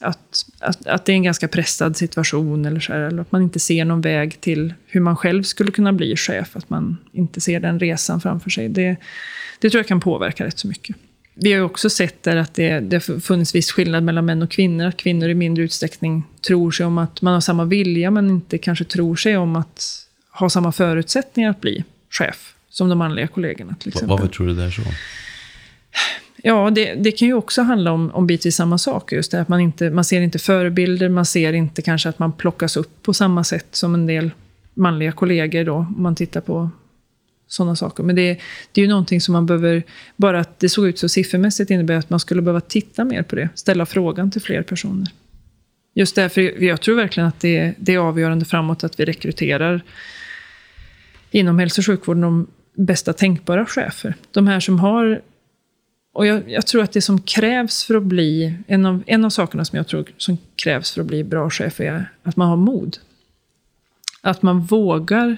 [0.00, 3.42] att, att, att det är en ganska pressad situation eller, så här, eller att man
[3.42, 7.40] inte ser någon väg till hur man själv skulle kunna bli chef, att man inte
[7.40, 8.68] ser den resan framför sig.
[8.68, 8.96] Det,
[9.58, 10.96] det tror jag kan påverka rätt så mycket.
[11.34, 14.50] Vi har också sett där att det, det har funnits viss skillnad mellan män och
[14.50, 14.86] kvinnor.
[14.86, 18.58] Att kvinnor i mindre utsträckning tror sig om att man har samma vilja, men inte
[18.58, 23.74] kanske tror sig om att ha samma förutsättningar att bli chef som de manliga kollegorna.
[23.80, 24.08] Till exempel.
[24.08, 24.82] Varför tror du det är så?
[26.42, 29.12] Ja, det, det, kan ju också handla om, om bitvis samma sak.
[29.12, 32.32] Just det, att man, inte, man ser inte förebilder, man ser inte kanske att man
[32.32, 34.30] plockas upp på samma sätt som en del
[34.74, 36.70] manliga kollegor då, om man tittar på
[37.46, 38.02] sådana saker.
[38.02, 38.40] Men det,
[38.72, 39.82] det är ju någonting som man behöver,
[40.16, 43.36] bara att det såg ut så siffermässigt innebär att man skulle behöva titta mer på
[43.36, 45.08] det, ställa frågan till fler personer.
[45.94, 49.82] Just därför, jag tror verkligen att det, det är avgörande framåt att vi rekryterar
[51.30, 54.14] inom hälso och sjukvården de bästa tänkbara chefer.
[54.30, 55.22] De här som har
[56.16, 59.30] och jag, jag, tror att det som krävs för att bli, en av, en av
[59.30, 62.56] sakerna som jag tror som krävs för att bli bra chef är att man har
[62.56, 62.98] mod.
[64.20, 65.36] Att man vågar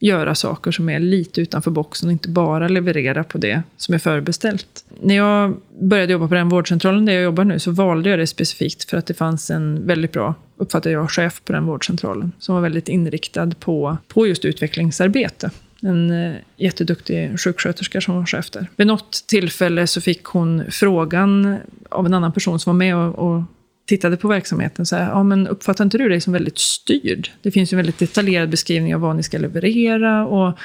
[0.00, 3.98] göra saker som är lite utanför boxen och inte bara leverera på det som är
[3.98, 4.84] förbeställt.
[5.00, 8.26] När jag började jobba på den vårdcentralen där jag jobbar nu så valde jag det
[8.26, 12.54] specifikt för att det fanns en väldigt bra, uppfattar jag, chef på den vårdcentralen som
[12.54, 15.50] var väldigt inriktad på, på just utvecklingsarbete
[15.84, 18.66] en eh, jätteduktig sjuksköterska som var chef där.
[18.76, 23.14] Vid något tillfälle så fick hon frågan av en annan person som var med och,
[23.14, 23.42] och
[23.86, 24.86] tittade på verksamheten.
[24.86, 27.30] Så här, ja, men uppfattar inte du dig som väldigt styrd?
[27.42, 30.58] Det finns ju en väldigt detaljerad beskrivning av vad ni ska leverera och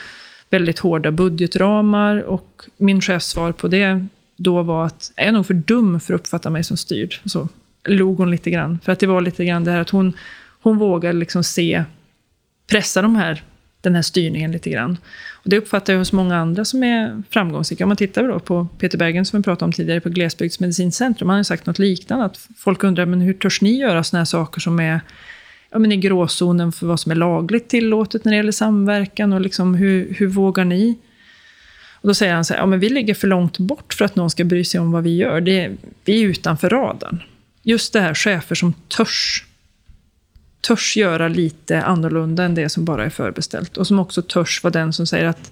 [0.49, 2.17] väldigt hårda budgetramar.
[2.21, 4.05] Och min chefs svar på det
[4.35, 7.15] då var att jag är nog för dum för att uppfatta mig som styrd.
[7.25, 7.47] Så
[7.83, 8.79] log hon lite grann.
[8.83, 10.13] För att det var lite grann det här att hon,
[10.61, 11.83] hon vågar liksom se,
[12.67, 13.43] pressa de här
[13.81, 14.97] den här styrningen lite grann.
[15.33, 17.83] Och det uppfattar jag hos många andra som är framgångsrika.
[17.83, 21.29] Om man tittar då på Peter Bergen som vi pratade om tidigare på Glesbygdsmedicincentrum.
[21.29, 22.25] Han har sagt något liknande.
[22.25, 25.01] Att folk undrar, men hur törs ni göra sådana här saker som är
[25.71, 29.33] ja, men i gråzonen för vad som är lagligt tillåtet när det gäller samverkan?
[29.33, 30.97] Och liksom, hur, hur vågar ni?
[32.01, 34.15] Och då säger han så här, ja, men vi ligger för långt bort för att
[34.15, 35.41] någon ska bry sig om vad vi gör.
[35.41, 35.71] Det,
[36.05, 37.23] vi är utanför radarn.
[37.63, 39.45] Just det här chefer som törs
[40.61, 43.77] törs göra lite annorlunda än det som bara är förbeställt.
[43.77, 45.51] Och som också törs vara den som säger att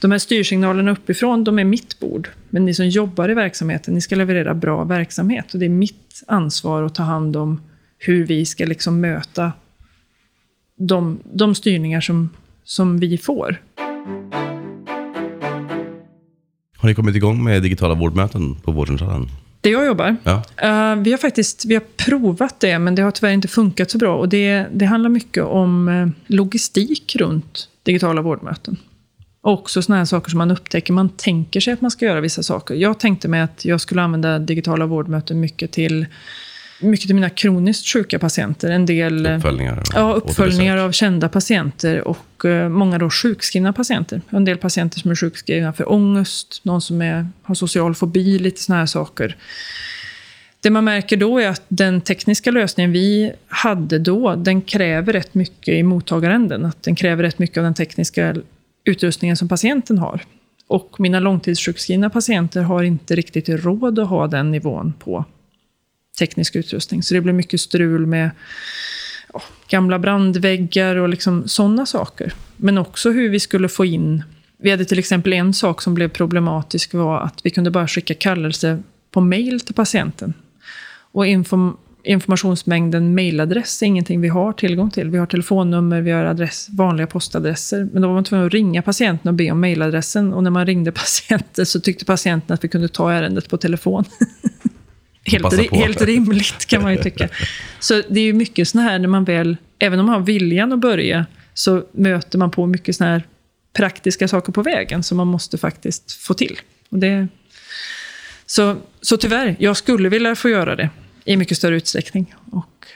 [0.00, 2.28] de här styrsignalerna uppifrån, de är mitt bord.
[2.50, 5.54] Men ni som jobbar i verksamheten, ni ska leverera bra verksamhet.
[5.54, 7.60] Och det är mitt ansvar att ta hand om
[7.98, 9.52] hur vi ska liksom möta
[10.76, 12.30] de, de styrningar som,
[12.64, 13.60] som vi får.
[16.76, 19.28] Har ni kommit igång med digitala vårdmöten på vårdcentralen?
[19.64, 20.16] Där jag jobbar?
[20.24, 20.34] Ja.
[20.64, 23.98] Uh, vi har faktiskt vi har provat det, men det har tyvärr inte funkat så
[23.98, 24.16] bra.
[24.16, 28.76] Och det, det handlar mycket om uh, logistik runt digitala vårdmöten.
[29.40, 30.92] Och också sådana här saker som man upptäcker.
[30.92, 32.74] Man tänker sig att man ska göra vissa saker.
[32.74, 36.06] Jag tänkte mig att jag skulle använda digitala vårdmöten mycket till
[36.84, 38.70] mycket till mina kroniskt sjuka patienter.
[38.70, 44.20] En del uppföljningar, ja, uppföljningar av kända patienter och uh, många då sjukskrivna patienter.
[44.30, 48.60] En del patienter som är sjukskrivna för ångest, någon som är, har social fobi, lite
[48.60, 49.36] sådana här saker.
[50.60, 55.34] Det man märker då är att den tekniska lösningen vi hade då, den kräver rätt
[55.34, 56.64] mycket i mottagaränden.
[56.64, 58.36] Att den kräver rätt mycket av den tekniska
[58.84, 60.20] utrustningen som patienten har.
[60.66, 65.24] Och mina långtidssjukskrivna patienter har inte riktigt råd att ha den nivån på
[66.18, 67.02] teknisk utrustning.
[67.02, 68.30] Så det blev mycket strul med
[69.32, 72.32] ja, gamla brandväggar och liksom sådana saker.
[72.56, 74.22] Men också hur vi skulle få in...
[74.56, 78.14] Vi hade till exempel en sak som blev problematisk var att vi kunde bara skicka
[78.14, 80.34] kallelse på mail till patienten.
[81.12, 85.10] Och inform informationsmängden mailadress är ingenting vi har tillgång till.
[85.10, 87.88] Vi har telefonnummer, vi har adress, vanliga postadresser.
[87.92, 90.32] Men då var man tvungen att ringa patienten och be om mailadressen.
[90.32, 94.04] Och när man ringde patienten så tyckte patienten att vi kunde ta ärendet på telefon.
[95.24, 97.28] helt, helt rimligt kan man ju tycka.
[97.80, 100.72] Så det är ju mycket såna här när man väl, även om man har viljan
[100.72, 103.22] att börja, så möter man på mycket såna här
[103.72, 106.58] praktiska saker på vägen som man måste faktiskt få till.
[106.88, 107.28] Och det,
[108.46, 110.90] så, så tyvärr, jag skulle vilja få göra det
[111.24, 112.86] i mycket större utsträckning och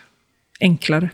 [0.61, 1.11] enklare.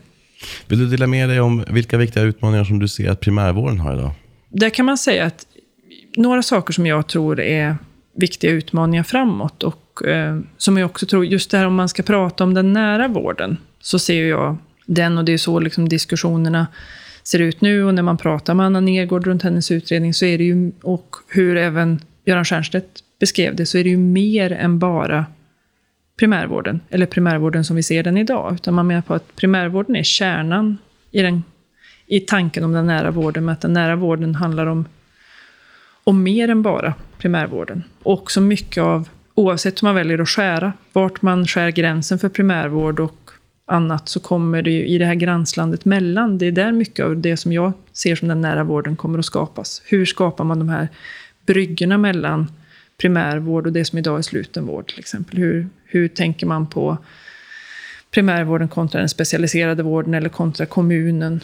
[0.67, 3.93] Vill du dela med dig om vilka viktiga utmaningar som du ser att primärvården har
[3.93, 4.11] idag?
[4.49, 5.45] Där kan man säga att
[6.17, 7.77] några saker som jag tror är
[8.15, 11.89] viktiga utmaningar framåt och och eh, som jag också tror, just det här om man
[11.89, 15.89] ska prata om den nära vården, så ser jag den och det är så liksom
[15.89, 16.67] diskussionerna
[17.23, 17.83] ser ut nu.
[17.83, 21.15] Och när man pratar med Anna Nergård runt hennes utredning, så är det ju, och
[21.27, 25.25] hur även Göran Stiernstedt beskrev det, så är det ju mer än bara
[26.19, 28.53] primärvården, eller primärvården som vi ser den idag.
[28.53, 30.77] Utan man menar på att primärvården är kärnan
[31.11, 31.43] i, den,
[32.07, 34.85] i tanken om den nära vården, med att den nära vården handlar om,
[36.03, 37.83] om mer än bara primärvården.
[38.03, 42.29] Och också mycket av, oavsett hur man väljer att skära, vart man skär gränsen för
[42.29, 43.31] primärvård och
[43.65, 47.17] annat, så kommer det ju i det här gränslandet mellan, det är där mycket av
[47.17, 49.81] det som jag ser som den nära vården kommer att skapas.
[49.85, 50.87] Hur skapar man de här
[51.45, 52.51] bryggorna mellan
[52.97, 55.37] primärvård och det som idag är slutenvård till exempel?
[55.37, 56.97] Hur, hur tänker man på
[58.11, 61.41] primärvården kontra den specialiserade vården eller kontra kommunen?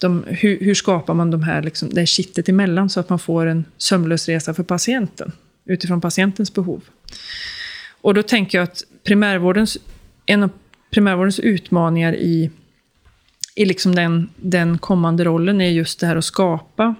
[0.00, 3.18] De, hur, hur, skapar man de här, liksom, det här kittet emellan så att man
[3.18, 5.32] får en sömlös resa för patienten
[5.64, 6.84] utifrån patientens behov?
[8.00, 9.78] Och då tänker jag att primärvårdens,
[10.26, 10.50] en av
[10.90, 12.50] primärvårdens utmaningar i,
[13.54, 16.94] i liksom den, den kommande rollen är just det här att skapa,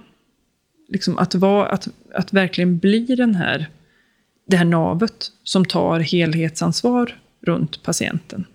[0.89, 3.69] liksom att, vara, att, att verkligen bli den här
[4.45, 8.45] det här navet som tar helhetsansvar runt patienten.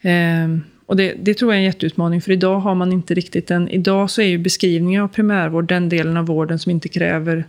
[0.00, 3.50] Ehm, och det, det, tror jag är en jätteutmaning, för idag har man inte riktigt
[3.50, 3.68] en...
[3.68, 7.44] Idag så är ju beskrivningen av primärvård den delen av vården som inte kräver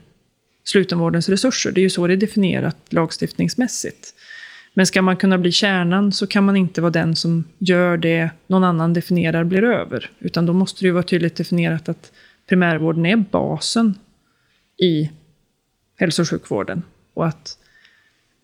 [0.70, 1.72] slutenvårdens resurser.
[1.72, 4.14] Det är ju så det är definierat lagstiftningsmässigt.
[4.74, 8.30] Men ska man kunna bli kärnan så kan man inte vara den som gör det
[8.48, 10.10] någon annan definierar blir över.
[10.20, 12.12] Utan då måste det ju vara tydligt definierat att
[12.50, 13.96] primärvården är basen
[14.78, 15.10] i
[15.98, 16.84] hälso och sjukvården.
[17.14, 17.58] Och att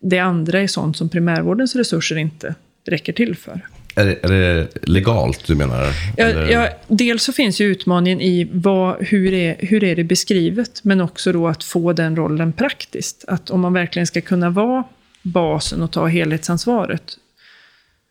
[0.00, 2.54] det andra är sånt som primärvårdens resurser inte
[2.84, 3.66] räcker till för.
[3.98, 5.86] Är det, är det legalt du menar?
[6.16, 10.84] Ja, ja, dels så finns ju utmaningen i vad, hur, är, hur är det beskrivet,
[10.84, 13.24] men också då att få den rollen praktiskt.
[13.28, 14.84] Att om man verkligen ska kunna vara
[15.22, 17.18] basen och ta helhetsansvaret,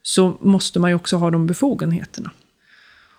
[0.04, 2.32] så måste man ju också ha de befogenheterna.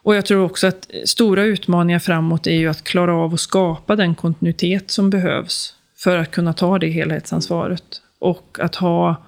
[0.03, 3.97] Och jag tror också att stora utmaningar framåt är ju att klara av att skapa
[3.97, 8.03] den kontinuitet som behövs för att kunna ta det helhetsansvaret.
[8.19, 9.26] Och att ha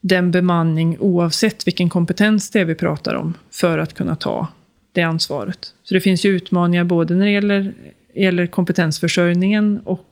[0.00, 4.48] den bemanning, oavsett vilken kompetens det är vi pratar om, för att kunna ta
[4.92, 5.74] det ansvaret.
[5.82, 7.74] Så det finns ju utmaningar både när det gäller,
[8.14, 10.06] gäller kompetensförsörjningen och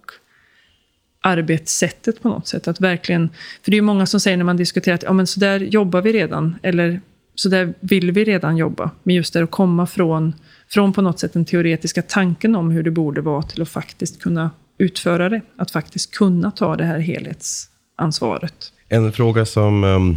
[1.21, 2.69] arbetssättet på något sätt.
[2.69, 3.29] Att verkligen,
[3.63, 5.61] för det är ju många som säger när man diskuterar att ja, men så där
[5.61, 7.01] jobbar vi redan, eller
[7.35, 8.91] så där vill vi redan jobba.
[9.03, 10.35] Men just det att komma från,
[10.69, 14.23] från på något sätt den teoretiska tanken om hur det borde vara till att faktiskt
[14.23, 15.41] kunna utföra det.
[15.57, 18.73] Att faktiskt kunna ta det här helhetsansvaret.
[18.89, 20.17] En fråga som um,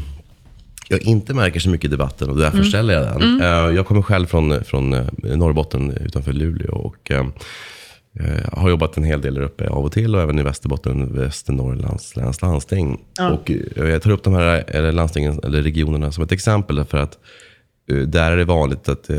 [0.90, 2.70] jag inte märker så mycket i debatten och därför mm.
[2.70, 3.22] ställer jag den.
[3.22, 3.42] Mm.
[3.42, 6.76] Uh, jag kommer själv från, från uh, Norrbotten utanför Luleå.
[6.76, 7.26] Och, uh,
[8.54, 12.16] har jobbat en hel del där uppe av och till och även i Västerbotten, Västernorrlands
[12.16, 13.02] läns landsting.
[13.18, 13.30] Ja.
[13.32, 17.51] Och jag tar upp de här landstingen, eller regionerna som ett exempel för att Eh,
[17.92, 19.18] där är det vanligt att eh,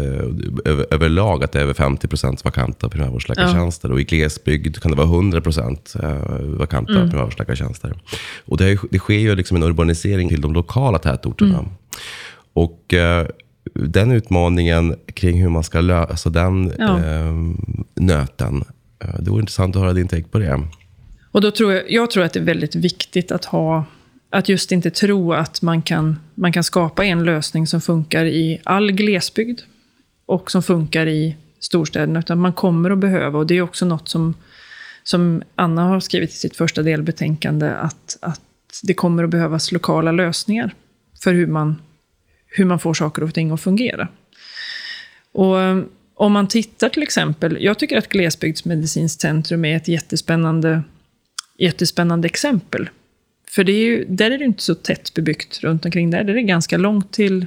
[0.65, 3.89] över, överlag att det är över 50 procent vakanta primärvårdsläkartjänster.
[3.89, 3.95] Ja.
[3.95, 7.11] Och i glesbygd kan det vara 100 procent eh, vakanta mm.
[7.11, 7.95] primärvårdsläkartjänster.
[8.45, 11.59] Och det, det, sker ju liksom en urbanisering till de lokala tätorterna.
[11.59, 11.71] Mm.
[12.53, 12.95] Och
[13.75, 16.99] den utmaningen kring hur man ska lösa den ja.
[16.99, 17.33] eh,
[17.95, 18.65] nöten.
[19.19, 20.63] Det vore intressant att höra din take på det.
[21.33, 23.85] Och då tror jag, jag tror att det är väldigt viktigt att ha
[24.33, 28.61] att just inte tro att man kan, man kan skapa en lösning som funkar i
[28.65, 29.61] all glesbygd
[30.27, 34.09] och som funkar i storstäderna, utan man kommer att behöva, och det är också något
[34.09, 34.35] som,
[35.03, 38.41] som Anna har skrivit i sitt första delbetänkande, att, att
[38.83, 40.75] det kommer att behövas lokala lösningar
[41.23, 41.83] för hur man,
[42.47, 44.09] hur man får saker och ting att fungera.
[45.33, 45.83] Och eh,
[46.15, 50.83] om man tittar till exempel, jag tycker att Glesbygdsmedicinskt centrum är ett jättespännande,
[51.59, 52.89] jättespännande exempel
[53.55, 56.25] för det är ju, där är det inte så tätt bebyggt runt omkring där.
[56.25, 57.47] det är det ganska långt till,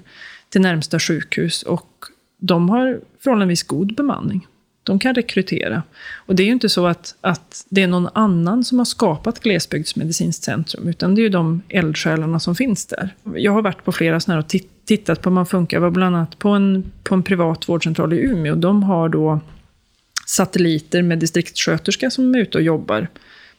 [0.50, 2.06] till närmsta sjukhus och
[2.38, 4.48] de har förhållandevis god bemanning.
[4.84, 5.84] De kan rekrytera.
[6.16, 9.40] Och det är ju inte så att, att det är någon annan som har skapat
[9.40, 13.16] Glesbygdsmedicinskt centrum, utan det är ju de eldsjälarna som finns där.
[13.36, 14.48] Jag har varit på flera sådana och
[14.86, 15.78] tittat på hur man funkar.
[15.78, 18.56] Jag var bland annat på en, på en privat vårdcentral i Umeå.
[18.56, 19.40] De har då
[20.28, 23.08] satelliter med distriktssköterska som är ute och jobbar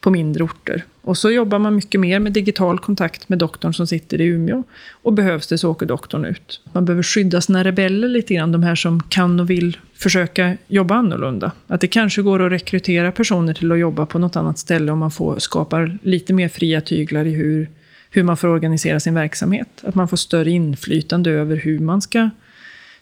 [0.01, 0.83] på mindre orter.
[1.01, 4.63] Och så jobbar man mycket mer med digital kontakt med doktorn som sitter i Umeå.
[4.91, 6.61] Och behövs det så åker doktorn ut.
[6.73, 10.95] Man behöver skydda sina rebeller lite grann, de här som kan och vill försöka jobba
[10.95, 11.51] annorlunda.
[11.67, 14.99] Att det kanske går att rekrytera personer till att jobba på något annat ställe om
[14.99, 17.69] man får, skapar lite mer fria tyglar i hur,
[18.09, 19.69] hur man får organisera sin verksamhet.
[19.83, 22.29] Att man får större inflytande över hur man ska,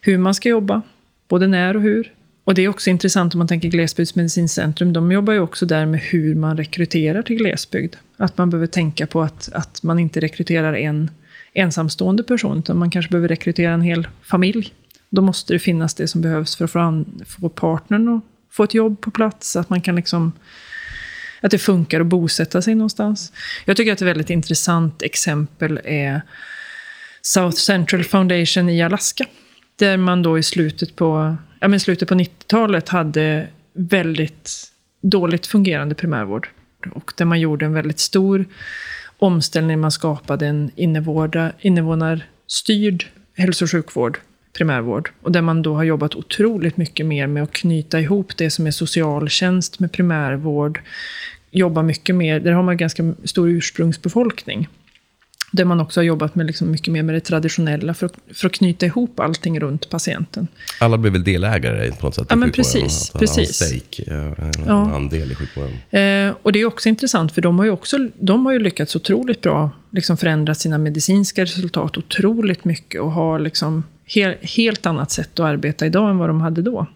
[0.01, 0.81] hur man ska jobba.
[1.27, 2.11] Både när och hur.
[2.45, 4.93] Och det är också intressant om man tänker Glesbygdsmedicincentrum.
[4.93, 7.95] De jobbar ju också där med hur man rekryterar till glesbygd.
[8.17, 11.11] Att man behöver tänka på att, att man inte rekryterar en
[11.53, 14.73] ensamstående person, utan man kanske behöver rekrytera en hel familj.
[15.09, 18.63] Då måste det finnas det som behövs för att få, an, få partnern att få
[18.63, 20.31] ett jobb på plats, att man kan liksom
[21.41, 23.31] att det funkar att bosätta sig någonstans.
[23.65, 26.21] Jag tycker att ett väldigt intressant exempel är
[27.21, 29.25] South Central Foundation i Alaska.
[29.75, 35.95] Där man då i slutet på, ja men slutet på 90-talet hade väldigt dåligt fungerande
[35.95, 36.49] primärvård.
[36.91, 38.45] Och där man gjorde en väldigt stor
[39.19, 39.79] omställning.
[39.79, 40.71] Man skapade en
[41.61, 44.19] invånarstyrd hälso och sjukvård,
[44.57, 45.09] primärvård.
[45.21, 48.67] Och där man då har jobbat otroligt mycket mer med att knyta ihop det som
[48.67, 50.81] är socialtjänst med primärvård.
[51.51, 54.67] Jobba mycket mer, där har man ganska stor ursprungsbefolkning.
[55.55, 58.47] Där man också har jobbat med liksom mycket mer med det traditionella för att, för
[58.47, 60.47] att knyta ihop allting runt patienten.
[60.79, 63.61] Alla blir väl delägare på något sätt ja, men precis, att precis.
[63.61, 64.95] En stake, en ja.
[64.95, 65.73] andel i sjukvården.
[65.89, 68.95] Eh, och det är också intressant, för de har ju, också, de har ju lyckats
[68.95, 75.11] otroligt bra liksom förändra sina medicinska resultat otroligt mycket och har liksom helt, helt annat
[75.11, 76.87] sätt att arbeta idag än vad de hade då.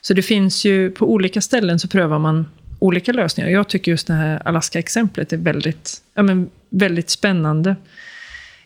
[0.00, 2.46] Så det finns ju, på olika ställen så prövar man
[2.80, 3.50] olika lösningar.
[3.50, 7.76] Jag tycker just det här Alaska-exemplet är väldigt, ja, men väldigt spännande.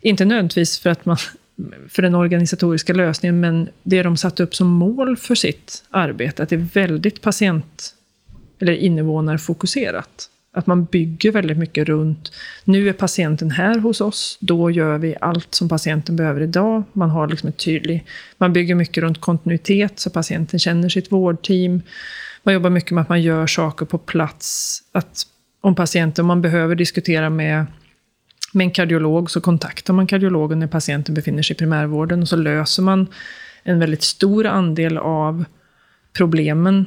[0.00, 1.16] Inte nödvändigtvis för, att man,
[1.88, 6.48] för den organisatoriska lösningen, men det de satt upp som mål för sitt arbete, att
[6.48, 7.94] det är väldigt patient
[8.58, 10.30] eller invånarfokuserat.
[10.56, 12.32] Att man bygger väldigt mycket runt,
[12.64, 16.82] nu är patienten här hos oss, då gör vi allt som patienten behöver idag.
[16.92, 18.02] Man har liksom ett tydligt,
[18.38, 21.82] man bygger mycket runt kontinuitet, så patienten känner sitt vårdteam.
[22.44, 24.80] Man jobbar mycket med att man gör saker på plats.
[24.92, 25.26] Att
[25.60, 27.66] om patienten, om man behöver diskutera med,
[28.52, 32.22] med en kardiolog, så kontaktar man kardiologen när patienten befinner sig i primärvården.
[32.22, 33.06] Och så löser man
[33.62, 35.44] en väldigt stor andel av
[36.12, 36.86] problemen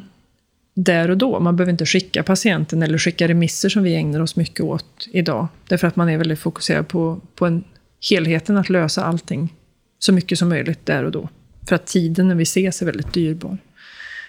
[0.73, 1.39] där och då.
[1.39, 5.47] Man behöver inte skicka patienten eller skicka remisser som vi ägnar oss mycket åt idag.
[5.67, 7.63] Därför att man är väldigt fokuserad på, på en,
[8.09, 9.53] helheten, att lösa allting
[9.99, 11.29] så mycket som möjligt där och då.
[11.67, 13.57] För att tiden när vi ses är väldigt dyrbar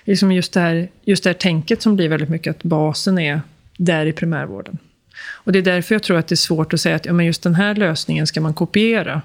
[0.08, 3.40] liksom just, det här, just det här tänket som blir väldigt mycket att basen är
[3.76, 4.78] där i primärvården.
[5.20, 7.26] Och det är därför jag tror att det är svårt att säga att ja, men
[7.26, 9.22] just den här lösningen ska man kopiera.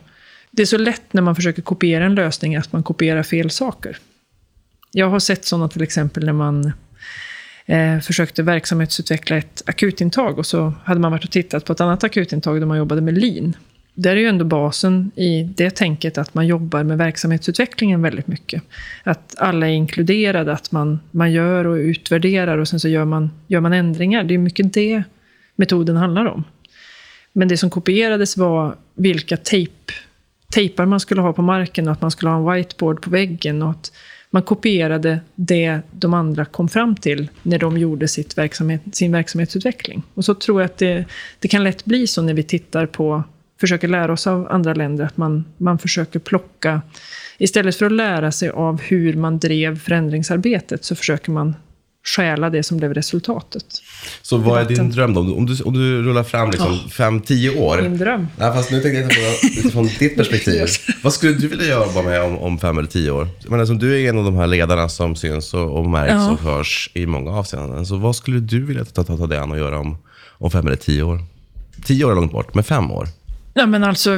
[0.51, 3.97] Det är så lätt när man försöker kopiera en lösning att man kopierar fel saker.
[4.91, 6.73] Jag har sett sådana till exempel när man
[7.65, 12.03] eh, försökte verksamhetsutveckla ett akutintag och så hade man varit och tittat på ett annat
[12.03, 13.57] akutintag där man jobbade med lin
[13.96, 18.64] där är ju ändå basen i det tänket att man jobbar med verksamhetsutvecklingen väldigt mycket.
[19.04, 23.32] Att alla är inkluderade, att man, man gör och utvärderar och sen så gör man,
[23.48, 24.24] gör man ändringar.
[24.24, 25.04] Det är mycket det
[25.56, 26.44] metoden handlar om.
[27.34, 29.94] Men det som kopierades var vilka tejp,
[30.54, 33.62] tejpar man skulle ha på marken och att man skulle ha en whiteboard på väggen.
[33.62, 33.91] Och att
[34.30, 40.04] man kopierade det de andra kom fram till när de gjorde sitt verksamhet, sin verksamhetsutveckling.
[40.14, 41.06] Och så tror jag att det,
[41.39, 43.24] det kan lätt bli så när vi tittar på
[43.64, 46.82] försöker lära oss av andra länder, att man, man försöker plocka,
[47.38, 51.55] istället för att lära sig av hur man drev förändringsarbetet, så försöker man
[52.05, 53.66] stjäla det som blev resultatet.
[54.22, 55.22] Så vad är din dröm då?
[55.22, 56.88] Om du, om du rullar fram liksom oh.
[56.88, 57.82] fem, tio år.
[57.82, 58.28] Min dröm.
[58.38, 60.68] Nej, fast nu tänkte jag på utifrån ditt perspektiv.
[61.03, 63.28] Vad skulle du vilja jobba med om, om fem eller tio år?
[63.47, 66.32] Men alltså, du är en av de här ledarna som syns och, och märks ja.
[66.32, 67.86] och hörs i många avseenden.
[67.86, 69.97] Så vad skulle du vilja ta, ta, ta dig an och göra om,
[70.28, 71.20] om fem eller tio år?
[71.86, 73.07] Tio år är långt bort, men fem år?
[73.54, 74.10] Ja, men alltså,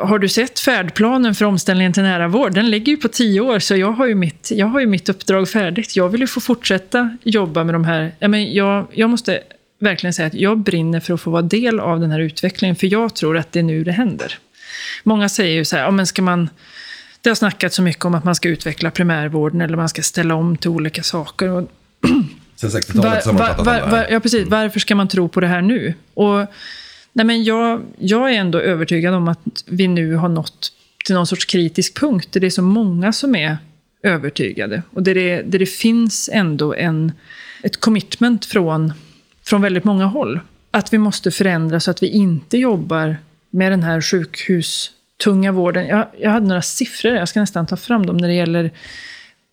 [0.00, 2.54] har du sett färdplanen för omställningen till nära vård?
[2.54, 5.08] Den ligger ju på tio år, så jag har ju mitt, jag har ju mitt
[5.08, 5.96] uppdrag färdigt.
[5.96, 8.12] Jag vill ju få fortsätta jobba med de här...
[8.18, 9.40] Ja, men jag, jag måste
[9.80, 12.86] verkligen säga att jag brinner för att få vara del av den här utvecklingen, för
[12.86, 14.38] jag tror att det är nu det händer.
[15.04, 16.50] Många säger ju så här, ja, men ska man...
[17.20, 20.34] Det har snackats så mycket om att man ska utveckla primärvården eller man ska ställa
[20.34, 21.48] om till olika saker.
[21.48, 21.70] Och
[22.56, 24.48] Sen 60-talet var, var, var, var, Ja, precis.
[24.48, 25.94] Varför ska man tro på det här nu?
[26.14, 26.46] Och
[27.12, 30.72] Nej, men jag, jag är ändå övertygad om att vi nu har nått
[31.04, 33.58] till någon sorts kritisk punkt där det är så många som är
[34.02, 34.82] övertygade.
[34.90, 37.12] Och där det, där det finns ändå en,
[37.62, 38.92] ett commitment från,
[39.44, 40.40] från väldigt många håll.
[40.70, 43.16] Att vi måste förändra så att vi inte jobbar
[43.50, 45.86] med den här sjukhustunga vården.
[45.86, 48.70] Jag, jag hade några siffror, jag ska nästan ta fram dem, när det gäller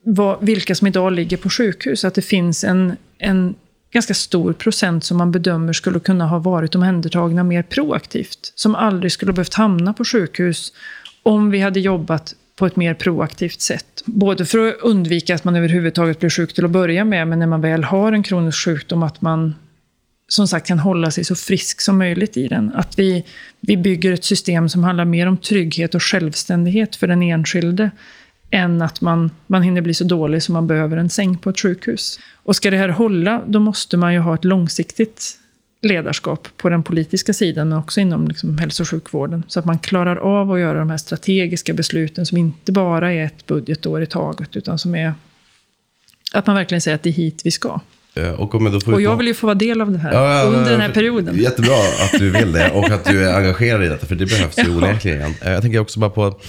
[0.03, 2.05] vad, vilka som idag ligger på sjukhus.
[2.05, 3.55] Att det finns en, en
[3.91, 8.53] ganska stor procent som man bedömer skulle kunna ha varit omhändertagna mer proaktivt.
[8.55, 10.73] Som aldrig skulle behövt hamna på sjukhus
[11.23, 14.03] om vi hade jobbat på ett mer proaktivt sätt.
[14.05, 17.47] Både för att undvika att man överhuvudtaget blir sjuk till att börja med, men när
[17.47, 19.55] man väl har en kronisk sjukdom, att man
[20.27, 22.71] som sagt kan hålla sig så frisk som möjligt i den.
[22.75, 23.25] Att vi,
[23.59, 27.91] vi bygger ett system som handlar mer om trygghet och självständighet för den enskilde
[28.51, 31.59] än att man, man hinner bli så dålig så man behöver en säng på ett
[31.59, 32.19] sjukhus.
[32.47, 35.37] Och ska det här hålla, då måste man ju ha ett långsiktigt
[35.81, 39.43] ledarskap på den politiska sidan, men också inom liksom hälso och sjukvården.
[39.47, 43.25] Så att man klarar av att göra de här strategiska besluten som inte bara är
[43.25, 45.13] ett budgetår i taget, utan som är
[46.33, 47.79] att man verkligen säger att det är hit vi ska.
[48.15, 50.43] Eh, och, jag, Och jag vill ju få vara del av det här Ja, ja,
[50.43, 51.35] under den här perioden.
[51.39, 54.57] Jättebra att du vill det och att du är engagerad i detta, för det behövs
[54.57, 54.77] ju Ja.
[54.77, 55.33] onekligen.
[55.41, 56.39] Eh, Jag tänker också bara på,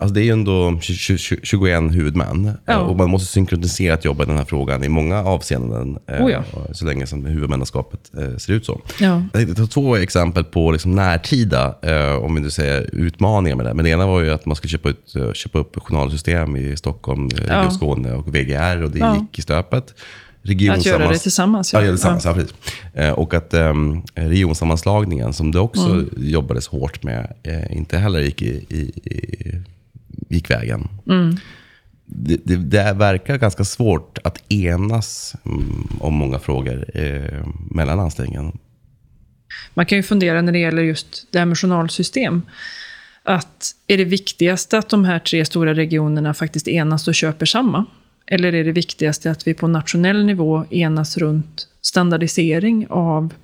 [0.00, 2.78] alltså det är ju ändå 20, 20, 21 huvudmän eh, Ja.
[2.78, 6.30] och man måste synkronisera att jobba i den här frågan i många avseenden, eh, Oh
[6.32, 6.42] ja.
[6.72, 8.80] så länge som huvudmannaskapet eh, ser ut så.
[9.00, 9.22] Ja.
[9.32, 13.66] Jag tänkte ta två exempel på liksom närtida, eh, om vi nu säger utmaningar med
[13.66, 13.74] det.
[13.74, 16.76] Men det ena var ju att man skulle köpa, ut, eh, köpa upp journalsystem i
[16.76, 17.70] Stockholm, eh, Region Ja.
[17.70, 19.16] Skåne och VGR och det Ja.
[19.16, 19.94] gick i stöpet.
[20.42, 21.72] Att göra det tillsammans.
[21.72, 22.24] Ja, ja, tillsammans.
[22.24, 23.02] Ja.
[23.02, 26.08] Eh, och att um, regionsammanslagningen, som det också Mm.
[26.16, 29.54] jobbades hårt med, eh, inte heller gick, i, i, i,
[30.30, 30.88] gick vägen.
[31.08, 31.36] Mm.
[32.04, 38.58] Det, det, det verkar ganska svårt att enas mm, om många frågor eh, mellan landstingen.
[39.74, 42.42] Man kan ju fundera när det gäller just det här med journalsystem.
[43.22, 47.84] Att är det viktigaste att de här tre stora regionerna faktiskt enas och köper samma?
[48.26, 53.34] Eller är det viktigaste att vi på nationell nivå enas runt standardisering av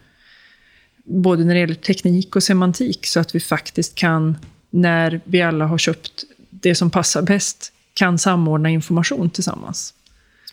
[1.05, 4.39] både när det gäller teknik och semantik så att vi faktiskt kan,
[4.71, 6.25] när vi alla har köpt
[6.61, 9.95] det som passar bäst, kan samordna information tillsammans.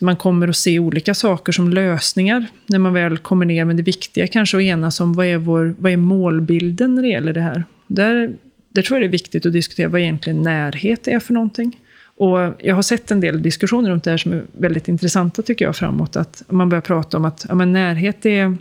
[0.01, 3.83] Man kommer att se olika saker som lösningar när man väl kommer ner, men det
[3.83, 7.33] viktiga kanske är att enas om vad är, vår, vad är målbilden när det gäller
[7.33, 7.63] det här.
[7.87, 8.33] Där,
[8.69, 11.79] där tror jag det är viktigt att diskutera vad egentligen närhet är för någonting.
[12.17, 15.65] Och jag har sett en del diskussioner runt det här som är väldigt intressanta tycker
[15.65, 16.15] jag framåt.
[16.15, 18.57] Att man börjar prata om att ja, men närhet är,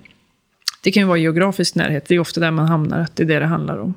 [0.82, 3.26] det kan ju vara geografisk närhet, det är ofta där man hamnar, att det är
[3.26, 3.94] det det handlar om.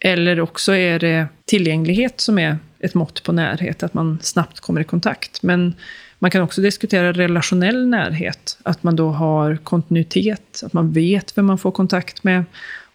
[0.00, 4.80] Eller också är det tillgänglighet som är ett mått på närhet, att man snabbt kommer
[4.80, 5.42] i kontakt.
[5.42, 5.74] Men
[6.18, 11.46] man kan också diskutera relationell närhet, att man då har kontinuitet, att man vet vem
[11.46, 12.44] man får kontakt med.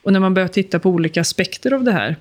[0.03, 2.15] Och när man börjar titta på olika aspekter av det här,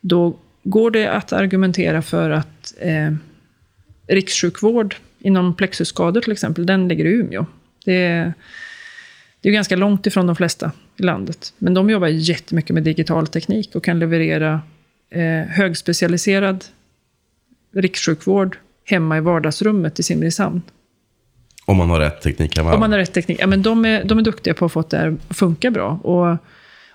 [0.00, 3.12] då går det att argumentera för att eh,
[4.06, 7.46] rikssjukvård inom plexusskador till exempel, den ligger i Umeå.
[7.84, 8.32] Det är,
[9.40, 11.52] det är ganska långt ifrån de flesta i landet.
[11.58, 14.60] Men de jobbar jättemycket med digital teknik och kan leverera
[15.10, 16.64] eh, högspecialiserad
[17.82, 20.62] rikssjukvård hemma i vardagsrummet i Simrishamn.
[21.64, 22.58] Om man har rätt teknik.
[22.58, 23.38] Om man har rätt teknik.
[23.40, 26.00] Ja, men de, är, de är duktiga på att få det att funka bra.
[26.02, 26.36] Och,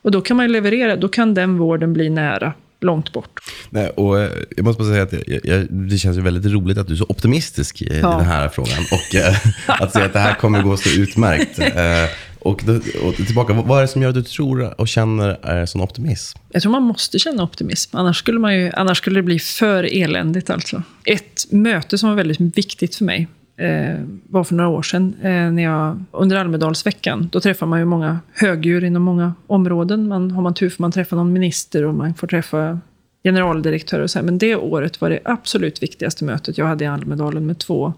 [0.02, 3.40] och då kan man leverera, då kan den vården bli nära, långt bort.
[3.70, 6.88] Nej, och eh, jag måste bara säga att jag, jag, det känns väldigt roligt att
[6.88, 8.10] du är så optimistisk i, Ja.
[8.18, 8.84] den här frågan.
[8.92, 9.36] Och eh,
[9.84, 11.60] att säga att det här kommer gå så utmärkt.
[12.44, 12.74] Och, då,
[13.08, 16.40] och tillbaka, vad är det som gör att du tror och känner är sån optimism?
[16.52, 20.02] Jag tror man måste känna optimism, annars skulle, man ju, annars skulle det bli för
[20.02, 20.50] eländigt.
[20.50, 20.84] Alltså.
[21.06, 23.28] Ett möte som var väldigt viktigt för mig
[23.58, 27.30] eh, var för några år sedan, eh, när jag, under Almedalsveckan.
[27.32, 30.08] Då träffar man ju många högdjur inom många områden.
[30.08, 32.80] Man, har man tur får man träffa någon minister och man får träffa
[33.24, 34.26] generaldirektörer och så här.
[34.26, 37.94] Men det året var det absolut viktigaste mötet jag hade i Almedalen med två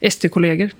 [0.00, 0.70] ST-kollegor.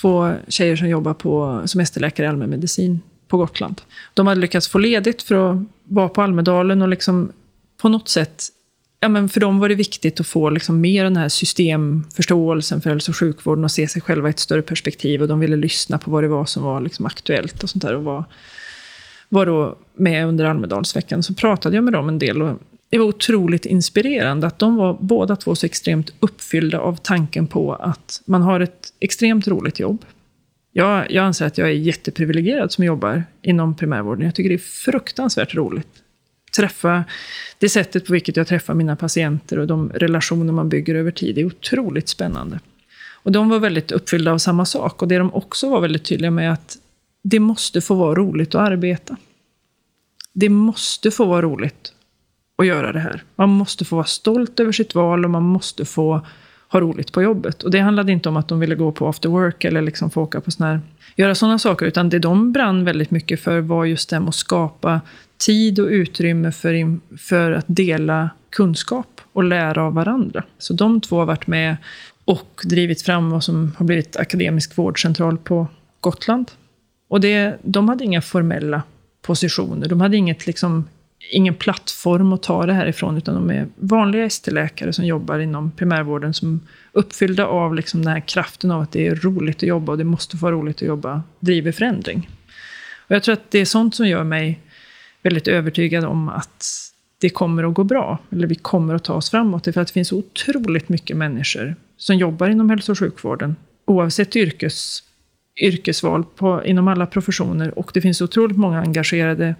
[0.00, 3.82] Två tjejer som jobbar på, semesterläkare i allmänmedicin på Gotland.
[4.14, 7.32] De hade lyckats få ledigt för att vara på Almedalen och liksom
[7.76, 8.50] på något sätt
[9.02, 12.90] Ja, men för dem var det viktigt att få liksom mer den här systemförståelsen för
[12.90, 15.22] hälso och sjukvården och se sig själva i ett större perspektiv.
[15.22, 17.94] Och de ville lyssna på vad det var som var liksom aktuellt och sånt där.
[17.94, 18.24] Och var,
[19.28, 21.22] var då med under Almedalsveckan.
[21.22, 22.42] Så pratade jag med dem en del.
[22.42, 22.58] Och
[22.90, 27.74] det var otroligt inspirerande att de var båda två så extremt uppfyllda av tanken på
[27.74, 30.04] att man har ett extremt roligt jobb.
[30.72, 34.24] Jag, jag anser att jag är jätteprivilegierad som jobbar inom primärvården.
[34.24, 35.88] Jag tycker det är fruktansvärt roligt.
[36.56, 37.04] Träffa,
[37.58, 41.38] det sättet på vilket jag träffar mina patienter och de relationer man bygger över tid
[41.38, 42.60] är otroligt spännande.
[43.22, 45.02] Och de var väldigt uppfyllda av samma sak.
[45.02, 46.78] Och det de också var väldigt tydliga med är att
[47.22, 49.16] det måste få vara roligt att arbeta.
[50.32, 51.92] Det måste få vara roligt
[52.60, 53.22] att göra det här.
[53.36, 56.26] Man måste få vara stolt över sitt val och man måste få
[56.68, 57.62] ha roligt på jobbet.
[57.62, 60.22] Och det handlade inte om att de ville gå på after work eller liksom få
[60.22, 60.80] åka på sån här,
[61.16, 64.28] göra sådana saker, utan det de brann väldigt mycket för var just det här med
[64.28, 65.00] att skapa
[65.38, 70.44] tid och utrymme för, för att dela kunskap och lära av varandra.
[70.58, 71.76] Så de två har varit med
[72.24, 75.66] och drivit fram vad som har blivit akademisk vårdcentral på
[76.00, 76.50] Gotland.
[77.08, 78.82] Och det, de hade inga formella
[79.22, 79.88] positioner.
[79.88, 80.88] De hade inget, liksom,
[81.30, 85.70] ingen plattform att ta det här ifrån, utan de är vanliga ST-läkare som jobbar inom
[85.70, 86.60] primärvården, som
[86.92, 90.04] uppfyllda av liksom den här kraften av att det är roligt att jobba och det
[90.04, 92.28] måste vara roligt att jobba, driver förändring.
[93.08, 94.60] Och jag tror att det är sånt som gör mig
[95.22, 96.64] väldigt övertygad om att
[97.18, 99.64] det kommer att gå bra, eller vi kommer att ta oss framåt.
[99.64, 103.56] Det för att det finns så otroligt mycket människor som jobbar inom hälso och sjukvården,
[103.84, 105.02] oavsett yrkes,
[105.62, 109.54] yrkesval på, inom alla professioner och det finns otroligt många engagerade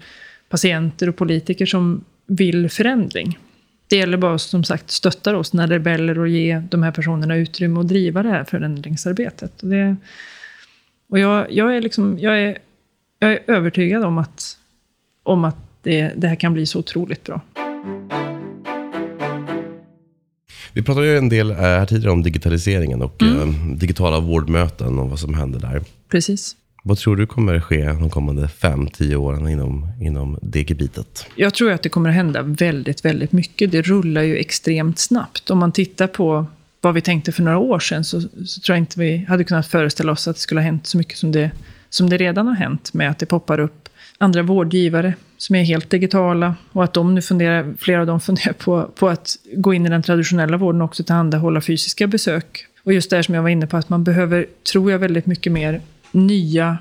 [0.51, 3.39] patienter och politiker som vill förändring.
[3.87, 7.79] Det gäller bara som sagt stötta oss när rebeller och ge de här personerna utrymme
[7.79, 9.63] att driva det här förändringsarbetet.
[9.63, 9.95] Och, det,
[11.09, 12.57] och jag, jag, är liksom, jag, är,
[13.19, 14.57] jag är övertygad om att,
[15.23, 17.41] om att det, det här kan bli så otroligt bra.
[20.73, 23.41] Vi pratade ju en del eh, här tidigare om digitaliseringen och mm.
[23.41, 25.81] Eh, digitala vårdmöten och vad som händer där.
[26.09, 26.55] Precis.
[26.83, 31.25] Vad tror du kommer ske de kommande fem, tio åren inom, inom det gebitet?
[31.35, 33.71] Jag tror att det kommer att hända väldigt, väldigt mycket.
[33.71, 35.49] Det rullar ju extremt snabbt.
[35.49, 36.45] Om man tittar på
[36.81, 39.67] vad vi tänkte för några år sedan så, så tror jag inte vi hade kunnat
[39.67, 41.51] föreställa oss att det skulle ha hänt så mycket som det,
[41.89, 45.89] som det redan har hänt med att det poppar upp andra vårdgivare som är helt
[45.89, 49.85] digitala och att de nu funderar, flera av dem funderar på, på att gå in
[49.85, 52.65] i den traditionella vården och också tillhandahålla fysiska besök.
[52.83, 55.51] Och just det som jag var inne på, att man behöver, tror jag, väldigt mycket
[55.51, 55.81] mer
[56.11, 56.77] nya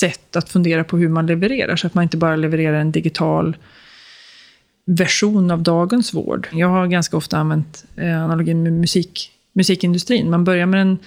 [0.00, 3.56] sätt att fundera på hur man levererar, så att man inte bara levererar en digital
[4.86, 6.48] version av dagens vård.
[6.52, 10.30] Jag har ganska ofta använt eh, analogin med musik, musikindustrin.
[10.30, 10.98] Man börjar med den,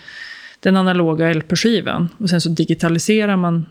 [0.59, 3.65] den analoga LP-skivan och sen så digitaliserar man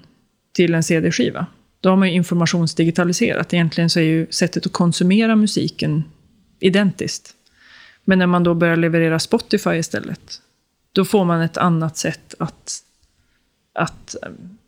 [0.53, 1.47] till en CD-skiva.
[1.81, 3.55] Då har man ju informationsdigitaliserat.
[3.55, 6.05] Egentligen så är ju sättet att konsumera musiken
[6.61, 7.35] identiskt.
[8.05, 10.41] Men när man då börjar leverera Spotify istället,
[10.93, 12.83] då får man ett annat sätt att,
[13.77, 14.17] att,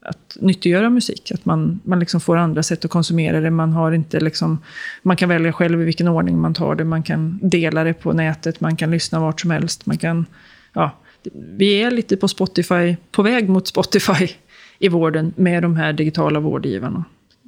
[0.02, 1.30] att nyttiggöra musik.
[1.34, 3.50] Att man, man liksom får andra sätt att konsumera det.
[3.50, 4.58] Man, har inte liksom,
[5.02, 6.84] man kan välja själv i vilken ordning man tar det.
[6.84, 9.86] Man kan dela det på nätet, man kan lyssna vart som helst.
[9.86, 10.26] Man kan,
[10.72, 10.90] ja,
[11.32, 14.28] vi är lite på Spotify, på väg mot Spotify
[14.78, 17.04] i vården med de här digitala vårdgivarna.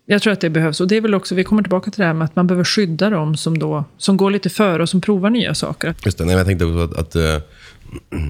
[0.07, 0.81] Jag tror att det behövs.
[0.81, 2.65] Och det är väl också, vi kommer tillbaka till det här med att man behöver
[2.65, 5.95] skydda dem som, då, som går lite före och som provar nya saker.
[6.05, 7.43] Just det, nej, jag tänkte också att, att eh,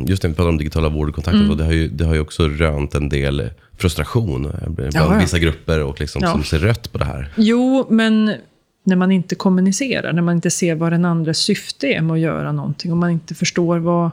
[0.06, 1.56] just när vi pratar om digitala vårdkontakter, mm.
[1.56, 5.18] det, har ju, det har ju också rönt en del frustration bland ja, ja.
[5.18, 6.32] vissa grupper och liksom, ja.
[6.32, 7.32] som ser rött på det här.
[7.36, 8.34] Jo, men
[8.84, 12.20] när man inte kommunicerar, när man inte ser vad den andra syfte är med att
[12.20, 14.10] göra någonting, och man inte förstår vad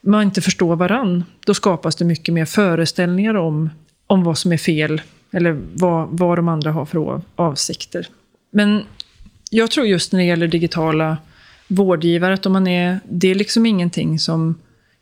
[0.00, 3.70] man inte förstår varann, då skapas det mycket mer föreställningar om
[4.12, 8.08] om vad som är fel eller vad, vad de andra har för avsikter.
[8.50, 8.82] Men
[9.50, 11.16] jag tror just när det gäller digitala
[11.68, 14.54] vårdgivare, att om man är, det är liksom ingenting som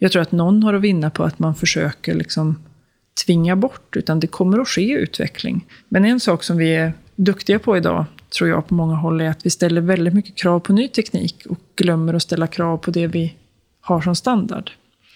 [0.02, 2.62] jag tror att någon har att vinna på att man försöker liksom
[3.26, 5.66] tvinga bort, utan det kommer att ske utveckling.
[5.88, 8.04] Men en sak som vi är duktiga på idag,
[8.38, 11.46] tror jag på många håll, är att vi ställer väldigt mycket krav på ny teknik
[11.48, 13.34] och glömmer att ställa krav på det vi
[13.80, 14.70] har som standard.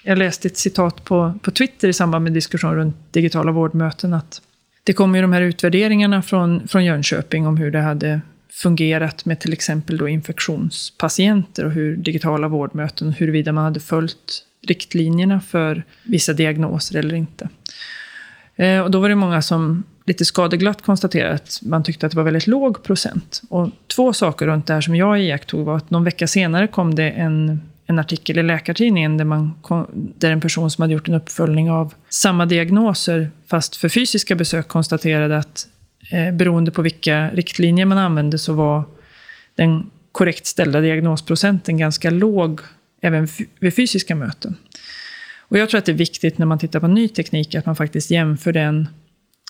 [0.05, 4.43] Jag läste ett citat på, på Twitter i samband med diskussion runt digitala vårdmöten att
[4.85, 8.21] det kommer ju de här utvärderingarna från, från Jönköping om hur det hade
[8.51, 15.41] fungerat med till exempel då infektionspatienter och hur digitala vårdmöten, huruvida man hade följt riktlinjerna
[15.41, 17.49] för vissa diagnoser eller inte.
[18.57, 22.17] Eh, och då var det många som lite skadeglatt konstaterade att man tyckte att det
[22.17, 23.43] var väldigt låg procent.
[23.49, 26.95] Och två saker runt det här som jag iakttog var att någon vecka senare kom
[26.95, 29.55] det en en artikel i Läkartidningen där, man,
[30.19, 34.69] där en person som hade gjort en uppföljning av samma diagnoser, fast för fysiska besök,
[34.69, 35.67] konstaterade att
[36.11, 38.85] eh, beroende på vilka riktlinjer man använde så var
[39.55, 42.61] den korrekt ställda diagnosprocenten ganska låg
[43.05, 43.29] även
[43.61, 44.57] vid fysiska möten.
[45.39, 47.77] Och jag tror att det är viktigt när man tittar på ny teknik att man
[47.77, 48.89] faktiskt jämför den,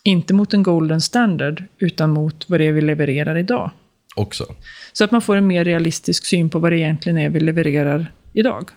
[0.03, 3.71] inte mot en golden standard, utan mot vad det är vi levererar idag.
[4.17, 4.45] Också.
[4.93, 8.13] Så att man får en mer realistisk syn på vad det egentligen är vi levererar
[8.33, 8.71] idag.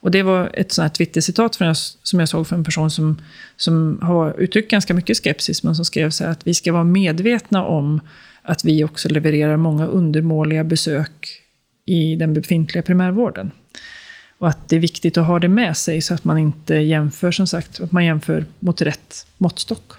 [0.00, 1.54] Och det var ett sånt här Twitter-citat
[2.02, 3.22] som jag såg från en person som,
[3.56, 6.84] som har uttryckt ganska mycket skepsis, men som skrev så här att vi ska vara
[6.84, 8.00] medvetna om
[8.42, 11.42] att vi också levererar många undermåliga besök
[11.86, 13.50] i den befintliga primärvården.
[14.42, 17.32] Och att det är viktigt att ha det med sig så att man inte jämför,
[17.32, 19.92] som sagt, att man jämför mot rätt måttstock.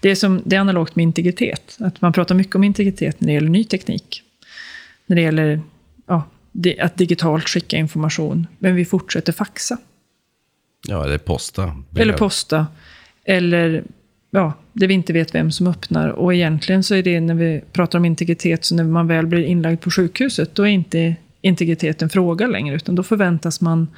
[0.00, 1.76] Det är, som, det är analogt med integritet.
[1.80, 4.22] Att man pratar mycket om integritet när det gäller ny teknik.
[5.06, 5.60] När det gäller
[6.06, 6.22] ja,
[6.80, 9.78] att digitalt skicka information, men vi fortsätter faxa.
[10.88, 11.76] Ja, eller posta.
[11.96, 12.66] Eller posta.
[13.24, 13.84] Eller
[14.30, 16.08] ja, det vi inte vet vem som öppnar.
[16.08, 19.44] Och egentligen så är det när vi pratar om integritet, så när man väl blir
[19.44, 23.88] inlagd på sjukhuset, då är inte integritet en fråga längre, utan då förväntas man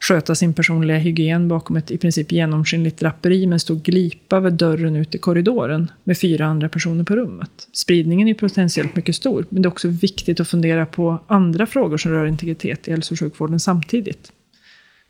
[0.00, 4.52] sköta sin personliga hygien bakom ett i princip genomskinligt draperi med en stor glipa vid
[4.52, 7.50] dörren ut i korridoren med fyra andra personer på rummet.
[7.72, 11.96] Spridningen är potentiellt mycket stor, men det är också viktigt att fundera på andra frågor
[11.96, 14.32] som rör integritet i hälso och sjukvården samtidigt.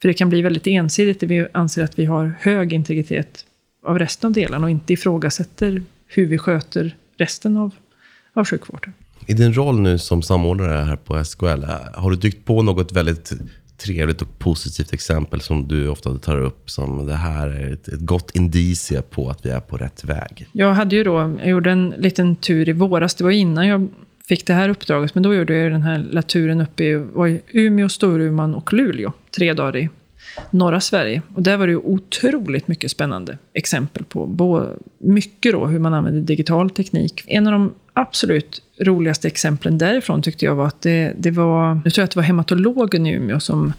[0.03, 3.45] För det kan bli väldigt ensidigt, där vi anser att vi har hög integritet
[3.87, 7.75] av resten av delarna och inte ifrågasätter hur vi sköter resten av,
[8.33, 8.93] av sjukvården.
[9.31, 12.93] I din roll nu som samordnare här på SKL, eh, har du dykt på något
[12.93, 13.33] väldigt
[13.77, 18.01] trevligt och positivt exempel som du ofta tar upp som det här är ett, ett
[18.01, 20.47] gott indicie på att vi är på rätt väg?
[20.53, 23.89] Jag hade ju då, jag gjorde en liten tur i våras, det var innan jag
[24.29, 27.41] fick det här uppdraget, men då gjorde jag den här turen uppe i, var i
[27.53, 29.89] Umeå, Storuman och Luleå, tre dagar i
[30.51, 31.23] norra Sverige.
[31.35, 34.67] Och där var det ju otroligt mycket spännande exempel på
[34.99, 37.25] mycket då hur man använder digital teknik.
[37.27, 41.91] En av de absolut roligaste exemplen därifrån tyckte jag var att det, det var, nu
[41.91, 43.73] tror jag att det var hematologen i Umeå som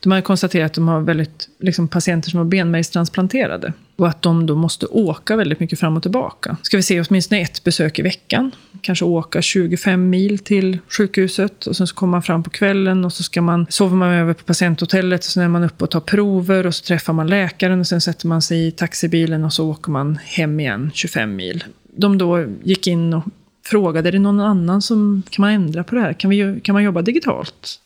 [0.00, 3.72] de har konstaterat att de har väldigt, liksom, patienter som har benmärgstransplanterade.
[3.96, 6.56] Och att de då måste åka väldigt mycket fram och tillbaka.
[6.62, 8.50] Ska vi se åtminstone ett besök i veckan.
[8.80, 11.66] Kanske åka 25 mil till sjukhuset.
[11.66, 14.34] Och sen så kommer man fram på kvällen och så ska man, sover man över
[14.34, 15.20] på patienthotellet.
[15.20, 17.80] Och sen är man uppe och tar prover och så träffar man läkaren.
[17.80, 21.64] Och sen sätter man sig i taxibilen och så åker man hem igen 25 mil.
[21.96, 23.24] De då gick in och
[23.68, 26.12] frågade, är det någon annan som, kan man ändra på det här?
[26.12, 27.80] Kan, vi, kan man jobba digitalt?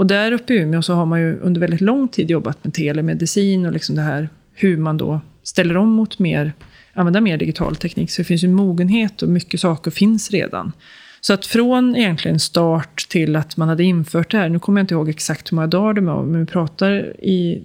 [0.00, 2.74] Och där uppe i Umeå så har man ju under väldigt lång tid jobbat med
[2.74, 6.52] telemedicin och liksom det här hur man då ställer om mot mer,
[6.92, 8.10] använda mer digital teknik.
[8.10, 10.72] Så det finns ju mogenhet och mycket saker finns redan.
[11.20, 14.84] Så att från egentligen start till att man hade infört det här, nu kommer jag
[14.84, 17.62] inte ihåg exakt hur många dagar det var, men vi pratar i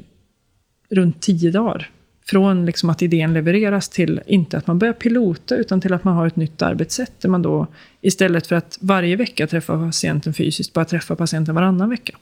[0.89, 1.89] runt tio dagar.
[2.27, 6.15] Från liksom att idén levereras till, inte att man börjar pilota, utan till att man
[6.15, 7.21] har ett nytt arbetssätt.
[7.21, 7.67] Där man då,
[8.01, 12.15] istället för att varje vecka träffa patienten fysiskt, bara träffa patienten varannan vecka.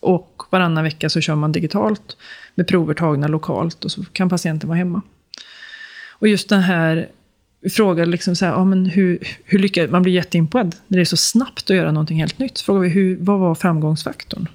[0.00, 2.16] Och varannan vecka så kör man digitalt
[2.54, 5.02] med prover tagna lokalt och så kan patienten vara hemma.
[6.18, 7.08] Och just den här
[7.70, 11.04] frågan, liksom så här, ja, men hur, hur lyckas man blir jätteimponerad när det är
[11.04, 12.58] så snabbt att göra någonting helt nytt.
[12.58, 14.48] Så frågar vi, hur, vad var framgångsfaktorn?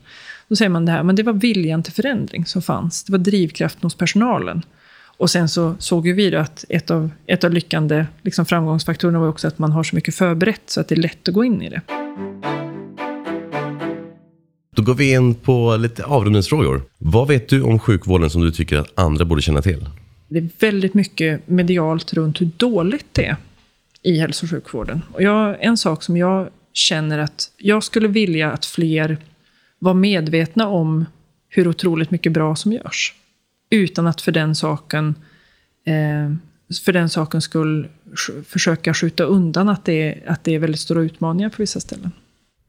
[0.51, 3.03] Då säger man det här, men det var viljan till förändring som fanns.
[3.03, 4.61] Det var drivkraften hos personalen.
[5.17, 9.27] Och sen så såg ju vi att ett av, ett av lyckande liksom framgångsfaktorerna var
[9.27, 11.61] också att man har så mycket förberett så att det är lätt att gå in
[11.61, 11.81] i det.
[14.75, 16.81] Då går vi in på lite avrundningsfrågor.
[16.97, 19.89] Vad vet du om sjukvården som du tycker att andra borde känna till?
[20.29, 23.35] Det är väldigt mycket medialt runt hur dåligt det är
[24.03, 25.01] i hälso och sjukvården.
[25.13, 29.17] Och jag, en sak som jag känner att jag skulle vilja att fler
[29.81, 31.05] var medvetna om
[31.49, 33.13] hur otroligt mycket bra som görs.
[33.69, 35.15] Utan att för den saken,
[35.85, 36.35] eh,
[36.85, 37.87] för den saken skull
[38.45, 42.11] försöka skjuta undan att det, är, att det är väldigt stora utmaningar på vissa ställen.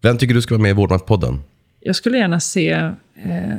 [0.01, 1.41] Vem tycker du ska vara med i Vårdmaktpodden?
[1.81, 2.71] Jag skulle gärna se
[3.15, 3.59] eh,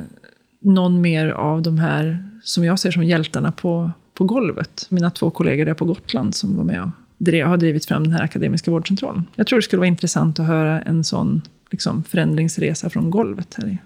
[0.61, 4.85] någon mer av de här som jag ser som hjältarna på, på golvet.
[4.89, 8.23] Mina två kollegor där på Gotland som var med drev, har drivit fram den här
[8.23, 9.25] akademiska vårdcentralen.
[9.35, 11.41] Jag tror det skulle vara intressant att höra en sån
[11.71, 13.77] liksom, förändringsresa från golvet här i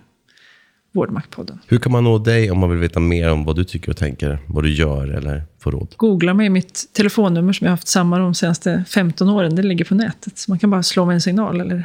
[0.92, 1.60] Vårdmaktpodden.
[1.68, 3.98] Hur kan man nå dig om man vill veta mer om vad du tycker och
[3.98, 5.94] tänker, vad du gör eller få råd?
[5.98, 9.96] Googla mig, mitt telefonnummer som jag haft samma de senaste 15 åren, det ligger på
[9.96, 10.38] nätet.
[10.38, 11.84] Så man kan bara slå mig en signal eller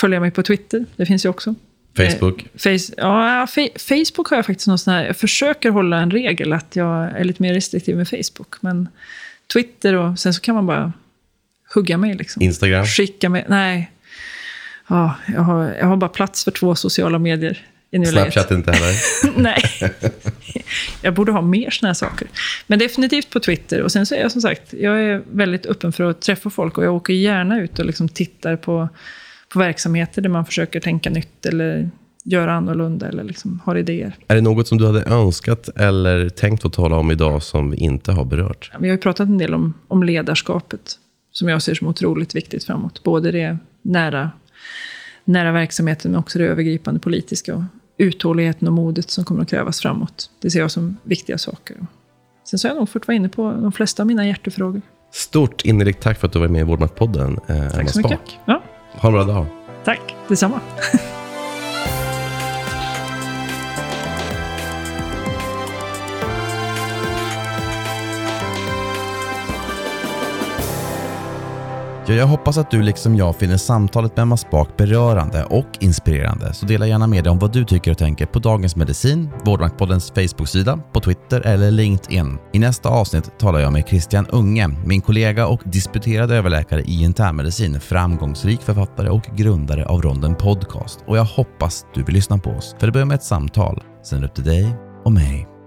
[0.00, 1.54] följa mig på Twitter, det finns ju också.
[1.96, 2.42] Facebook?
[2.42, 3.46] Eh, face, ja,
[3.78, 7.24] Facebook har jag faktiskt någon sån här, jag försöker hålla en regel att jag är
[7.24, 8.54] lite mer restriktiv med Facebook.
[8.60, 8.88] Men
[9.52, 10.92] Twitter och sen så kan man bara
[11.74, 12.42] hugga mig liksom.
[12.42, 12.86] Instagram?
[12.86, 13.90] Skicka mig, nej.
[14.88, 18.32] Ja, jag, har, jag har bara plats för två sociala medier i nuläget.
[18.32, 18.94] Snapchat inte heller?
[19.42, 19.62] nej.
[21.02, 22.28] jag borde ha mer såna här saker.
[22.66, 23.82] Men definitivt på Twitter.
[23.82, 26.78] Och sen så är jag som sagt, jag är väldigt öppen för att träffa folk
[26.78, 28.88] och jag åker gärna ut och liksom tittar på
[29.52, 31.90] på verksamheter där man försöker tänka nytt eller
[32.24, 34.16] göra annorlunda eller liksom har idéer.
[34.28, 37.76] Är det något som du hade önskat eller tänkt att tala om idag som vi
[37.76, 38.72] inte har berört?
[38.80, 40.98] Vi har ju pratat en del om, om ledarskapet,
[41.32, 43.02] som jag ser som otroligt viktigt framåt.
[43.02, 44.30] Både det nära,
[45.24, 47.62] nära verksamheten, men också det övergripande politiska och
[47.98, 50.30] uthålligheten och modet som kommer att krävas framåt.
[50.42, 51.76] Det ser jag som viktiga saker.
[52.44, 54.82] Sen så har jag nog fått vara inne på de flesta av mina hjärtefrågor.
[55.12, 58.20] Stort innerligt tack för att du var med i Vårdmaktpodden, eh, Tack så mycket.
[58.44, 58.62] Ja.
[58.92, 59.46] Ha en bra dag.
[59.84, 60.60] Tack, detsamma.
[72.10, 76.54] Ja, jag hoppas att du liksom jag finner samtalet med Emma Spak berörande och inspirerande.
[76.54, 80.12] Så dela gärna med dig om vad du tycker och tänker på Dagens Medicin, Vårdmaktpoddens
[80.14, 82.38] Facebook-sida, på Twitter eller LinkedIn.
[82.52, 87.80] I nästa avsnitt talar jag med Christian Unge, min kollega och disputerade överläkare i internmedicin,
[87.80, 91.04] framgångsrik författare och grundare av Ronden Podcast.
[91.06, 92.76] Och jag hoppas du vill lyssna på oss.
[92.78, 95.59] För det börjar med ett samtal, sen upp till dig och mig.